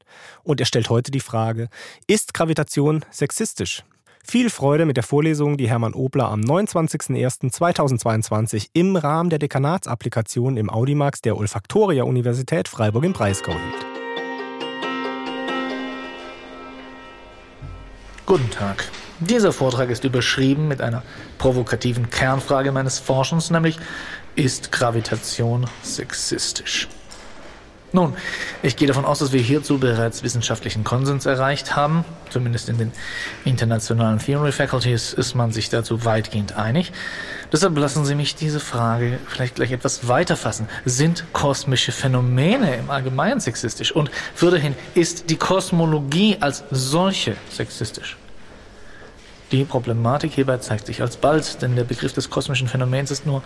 Und 0.44 0.60
er 0.60 0.66
stellt 0.66 0.90
heute 0.90 1.12
die 1.12 1.20
Frage, 1.20 1.70
ist 2.08 2.34
Gravitation 2.34 3.06
sexistisch? 3.12 3.84
Viel 4.24 4.50
Freude 4.50 4.86
mit 4.86 4.98
der 4.98 5.04
Vorlesung, 5.04 5.58
die 5.58 5.70
Hermann 5.70 5.94
Obler 5.94 6.30
am 6.30 6.42
29.01.2022 6.42 8.70
im 8.74 8.96
Rahmen 8.96 9.30
der 9.30 9.38
Dekanatsapplikation 9.40 10.58
im 10.58 10.72
Audimax 10.72 11.22
der 11.22 11.38
Olfaktoria 11.38 12.04
Universität 12.04 12.68
Freiburg 12.68 13.06
im 13.06 13.14
Breisgau 13.14 13.54
hielt. 13.54 13.89
Guten 18.30 18.52
Tag. 18.52 18.88
Dieser 19.20 19.52
Vortrag 19.52 19.90
ist 19.90 20.04
überschrieben 20.04 20.68
mit 20.68 20.82
einer 20.82 21.02
provokativen 21.40 22.12
Kernfrage 22.12 22.72
meines 22.72 23.00
Forschens, 23.00 23.50
nämlich 23.50 23.80
ist 24.36 24.72
Gravitation 24.72 25.66
sexistisch? 25.82 26.88
Nun, 27.92 28.14
ich 28.62 28.76
gehe 28.76 28.88
davon 28.88 29.06
aus, 29.06 29.20
dass 29.20 29.32
wir 29.32 29.42
hierzu 29.42 29.80
bereits 29.80 30.22
wissenschaftlichen 30.22 30.84
Konsens 30.84 31.26
erreicht 31.26 31.76
haben. 31.76 32.06
Zumindest 32.30 32.70
in 32.70 32.78
den 32.78 32.92
internationalen 33.46 34.20
Theory 34.20 34.52
Faculties 34.52 35.14
ist 35.14 35.34
man 35.34 35.52
sich 35.52 35.70
dazu 35.70 36.06
weitgehend 36.06 36.56
einig. 36.56 36.92
Deshalb 37.52 37.76
lassen 37.78 38.06
Sie 38.06 38.14
mich 38.14 38.36
diese 38.36 38.60
Frage 38.60 39.18
vielleicht 39.28 39.56
gleich 39.56 39.72
etwas 39.72 40.08
weiter 40.08 40.38
fassen. 40.38 40.68
Sind 40.86 41.26
kosmische 41.34 41.92
Phänomene 41.92 42.76
im 42.76 42.92
Allgemeinen 42.92 43.40
sexistisch? 43.40 43.92
Und 43.92 44.12
fürderhin, 44.36 44.76
ist 44.94 45.32
die 45.32 45.38
Kosmologie 45.38 46.38
als 46.40 46.64
solche 46.70 47.36
sexistisch? 47.50 48.18
Die 49.52 49.64
Problematik 49.64 50.34
hierbei 50.34 50.58
zeigt 50.58 50.86
sich 50.86 51.02
alsbald, 51.02 51.62
denn 51.62 51.76
der 51.76 51.84
Begriff 51.84 52.14
des 52.14 52.30
kosmischen 52.30 52.68
Phänomens 52.68 53.10
ist 53.10 53.26
nur 53.26 53.42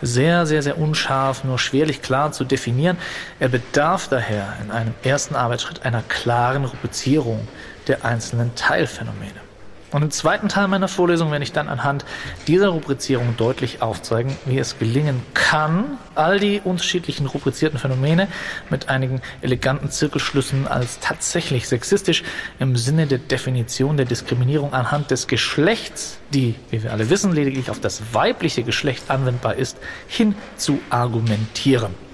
sehr, 0.00 0.46
sehr, 0.46 0.62
sehr 0.62 0.78
unscharf, 0.78 1.42
nur 1.42 1.58
schwerlich 1.58 2.02
klar 2.02 2.30
zu 2.30 2.44
definieren. 2.44 2.96
Er 3.40 3.48
bedarf 3.48 4.06
daher 4.08 4.56
in 4.62 4.70
einem 4.70 4.94
ersten 5.02 5.34
Arbeitsschritt 5.34 5.84
einer 5.84 6.02
klaren 6.02 6.64
Rubrizierung 6.64 7.48
der 7.88 8.04
einzelnen 8.04 8.54
Teilphänomene. 8.54 9.49
Und 9.92 10.02
im 10.02 10.10
zweiten 10.10 10.48
Teil 10.48 10.68
meiner 10.68 10.88
Vorlesung 10.88 11.32
werde 11.32 11.42
ich 11.42 11.52
dann 11.52 11.68
anhand 11.68 12.04
dieser 12.46 12.68
Rubrizierung 12.68 13.36
deutlich 13.36 13.82
aufzeigen, 13.82 14.36
wie 14.46 14.58
es 14.58 14.78
gelingen 14.78 15.20
kann, 15.34 15.98
all 16.14 16.38
die 16.38 16.60
unterschiedlichen 16.62 17.26
rubrizierten 17.26 17.78
Phänomene 17.78 18.28
mit 18.70 18.88
einigen 18.88 19.20
eleganten 19.40 19.90
Zirkelschlüssen 19.90 20.68
als 20.68 21.00
tatsächlich 21.00 21.68
sexistisch 21.68 22.22
im 22.58 22.76
Sinne 22.76 23.06
der 23.06 23.18
Definition 23.18 23.96
der 23.96 24.06
Diskriminierung 24.06 24.72
anhand 24.72 25.10
des 25.10 25.26
Geschlechts, 25.26 26.18
die, 26.32 26.54
wie 26.70 26.82
wir 26.82 26.92
alle 26.92 27.10
wissen, 27.10 27.32
lediglich 27.32 27.70
auf 27.70 27.80
das 27.80 28.14
weibliche 28.14 28.62
Geschlecht 28.62 29.10
anwendbar 29.10 29.56
ist, 29.56 29.76
hin 30.06 30.34
zu 30.56 30.78
argumentieren. 30.90 32.09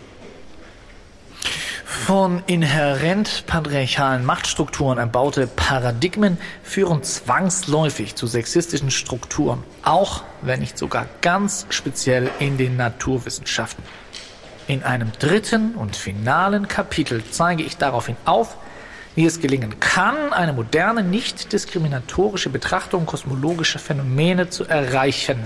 Von 1.89 2.43
inhärent 2.49 3.45
patriarchalen 3.47 4.25
Machtstrukturen 4.25 4.99
erbaute 4.99 5.47
Paradigmen 5.47 6.37
führen 6.65 7.05
zwangsläufig 7.05 8.17
zu 8.17 8.27
sexistischen 8.27 8.91
Strukturen, 8.91 9.63
auch 9.85 10.25
wenn 10.43 10.59
nicht 10.59 10.77
sogar 10.79 11.07
ganz 11.23 11.65
speziell 11.71 12.29
in 12.41 12.59
den 12.59 12.77
Naturwissenschaften. 12.77 13.85
In 14.67 14.83
einem 14.83 15.13
dritten 15.21 15.77
und 15.77 15.95
finalen 15.95 16.67
Kapitel 16.67 17.23
zeige 17.31 17.63
ich 17.63 17.77
daraufhin 17.77 18.17
auf, 18.25 18.57
wie 19.15 19.25
es 19.25 19.41
gelingen 19.41 19.79
kann, 19.79 20.33
eine 20.33 20.53
moderne, 20.53 21.05
nicht 21.05 21.53
diskriminatorische 21.53 22.51
Betrachtung 22.51 23.07
kosmologischer 23.07 23.79
Phänomene 23.79 24.51
zu 24.51 24.65
erreichen. 24.65 25.39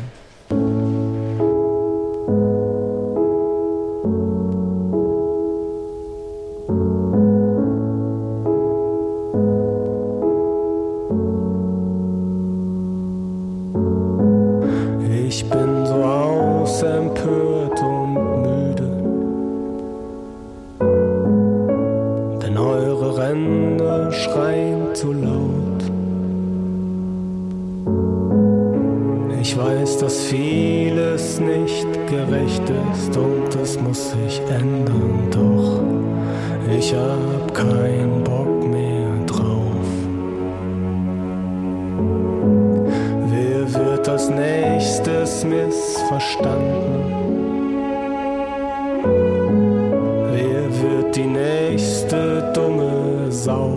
Die 51.20 51.26
nächste 51.26 52.50
dumme 52.54 53.30
Sau? 53.30 53.72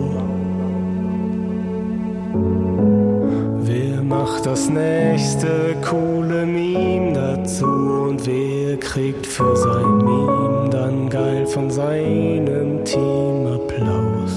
Wer 3.60 4.02
macht 4.02 4.46
das 4.46 4.68
nächste 4.68 5.76
coole 5.82 6.46
Meme 6.46 7.12
dazu? 7.12 7.66
Und 7.66 8.26
wer 8.26 8.76
kriegt 8.78 9.26
für 9.26 9.56
sein 9.56 9.98
Meme 9.98 10.68
dann 10.70 11.08
geil 11.10 11.46
von 11.46 11.70
seinem 11.70 12.84
Team 12.84 13.46
Applaus? 13.46 14.34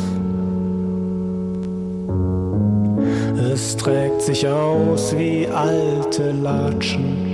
Es 3.53 3.77
trägt 3.77 4.21
sich 4.21 4.47
aus 4.47 5.15
wie 5.17 5.47
alte 5.47 6.31
Latschen. 6.31 7.27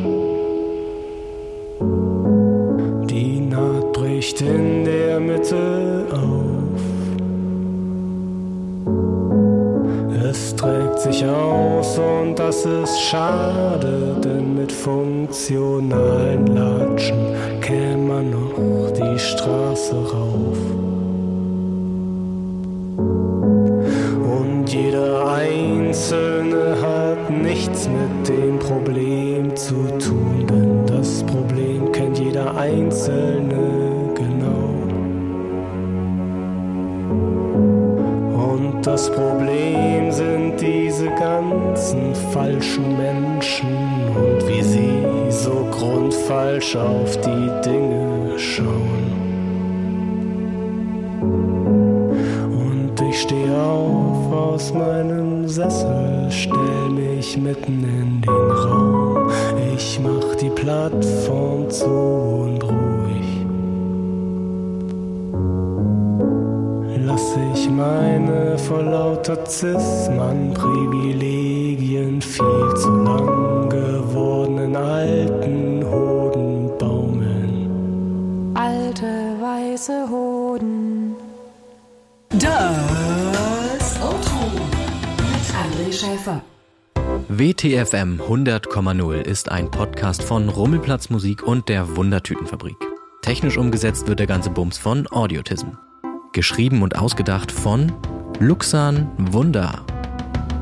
Die 3.09 3.39
Naht 3.39 3.93
bricht 3.93 4.41
in 4.41 4.72
und 11.97 12.39
das 12.39 12.65
ist 12.65 13.01
schade, 13.01 14.15
denn 14.23 14.55
mit 14.55 14.71
funktionalen 14.71 16.47
Latschen 16.47 17.35
käme 17.61 17.97
man 17.97 18.31
noch 18.31 18.91
die 18.91 19.19
Straße 19.19 19.95
rauf. 19.95 20.57
Und 24.39 24.67
jeder 24.67 25.27
Einzelne 25.33 26.77
hat 26.81 27.29
nichts 27.29 27.87
mit 27.87 28.29
dem 28.29 28.59
Problem 28.59 29.55
zu 29.55 29.75
tun, 29.99 30.45
denn 30.49 30.85
das 30.85 31.23
Problem 31.23 31.91
kennt 31.91 32.17
jeder 32.17 32.55
Einzelne 32.55 33.52
falschen 42.43 42.97
Menschen 42.97 43.73
und 44.15 44.47
wie 44.47 44.61
sie 44.61 45.05
so 45.29 45.65
grundfalsch 45.71 46.75
auf 46.75 47.15
die 47.21 47.49
Dinge 47.63 48.37
schauen. 48.37 49.11
Und 52.65 53.01
ich 53.09 53.21
stehe 53.21 53.57
auf 53.57 54.33
aus 54.33 54.73
meinem 54.73 55.47
Sessel, 55.47 56.27
stell 56.29 56.89
mich 56.89 57.37
mitten 57.37 57.83
in 57.83 58.21
den 58.21 58.51
Raum. 58.51 59.31
Ich 59.73 59.99
mach 60.03 60.35
die 60.35 60.49
Plattform 60.49 61.69
zu 61.69 61.85
und 61.85 62.61
ruhig. 62.61 63.29
Lass 67.05 67.37
ich 67.53 67.69
meine 67.69 68.57
vor 68.57 68.83
lauter 68.83 69.37
Cis-Mann-Privilegien 69.45 71.32
Schäfer. 86.03 86.41
WTFM 87.29 88.19
100,0 88.19 89.21
ist 89.21 89.49
ein 89.49 89.71
Podcast 89.71 90.21
von 90.21 90.49
Rummelplatz 90.49 91.09
Musik 91.09 91.43
und 91.43 91.69
der 91.69 91.95
Wundertütenfabrik. 91.95 92.75
Technisch 93.21 93.57
umgesetzt 93.57 94.07
wird 94.07 94.19
der 94.19 94.27
ganze 94.27 94.49
Bums 94.49 94.77
von 94.77 95.07
Audiotism. 95.09 95.67
Geschrieben 96.33 96.81
und 96.81 96.97
ausgedacht 96.97 97.53
von 97.53 97.93
Luxan 98.39 99.09
Wunder. 99.17 99.85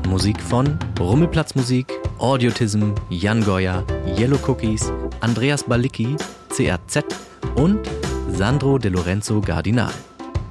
Musik 0.08 0.40
von 0.40 0.78
Rummelplatz 1.00 1.56
Musik, 1.56 1.92
Audiotism, 2.18 2.92
Jan 3.10 3.44
Goya, 3.44 3.82
Yellow 4.16 4.38
Cookies, 4.46 4.92
Andreas 5.18 5.64
Balicki, 5.64 6.14
CRZ 6.50 7.04
und 7.56 7.80
Sandro 8.30 8.78
De 8.78 8.92
Lorenzo 8.92 9.40
Gardinal. 9.40 9.92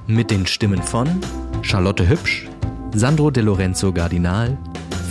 Mit 0.06 0.30
den 0.30 0.46
Stimmen 0.46 0.82
von 0.82 1.08
Charlotte 1.62 2.06
Hübsch, 2.06 2.46
Sandro 2.94 3.30
De 3.30 3.42
Lorenzo 3.42 3.90
Gardinal, 3.90 4.58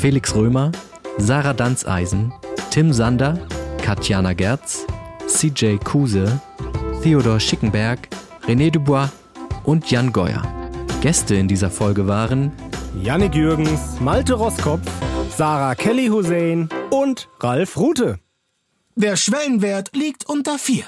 Felix 0.02 0.34
Römer, 0.34 0.72
Sarah 1.20 1.54
Danzeisen, 1.54 2.34
Tim 2.72 2.92
Sander, 2.92 3.38
Katjana 3.84 4.34
Gerz, 4.34 4.88
CJ 5.28 5.78
Kuse, 5.78 6.42
Theodor 7.04 7.40
Schickenberg, 7.40 8.08
René 8.48 8.72
Dubois 8.72 9.10
und 9.64 9.92
Jan 9.92 10.12
Geuer. 10.12 10.42
Gäste 11.02 11.36
in 11.36 11.48
dieser 11.48 11.70
Folge 11.70 12.08
waren 12.08 12.52
Yannick 13.00 13.36
Jürgens, 13.36 14.00
Malte 14.00 14.34
Roskopf, 14.34 14.90
Sarah 15.38 15.76
Kelly 15.76 16.08
Hussein 16.08 16.68
und 16.90 17.30
Ralf 17.40 17.78
Rute. 17.78 18.18
Der 18.96 19.16
Schwellenwert 19.16 19.96
liegt 19.96 20.28
unter 20.28 20.58
4. 20.58 20.84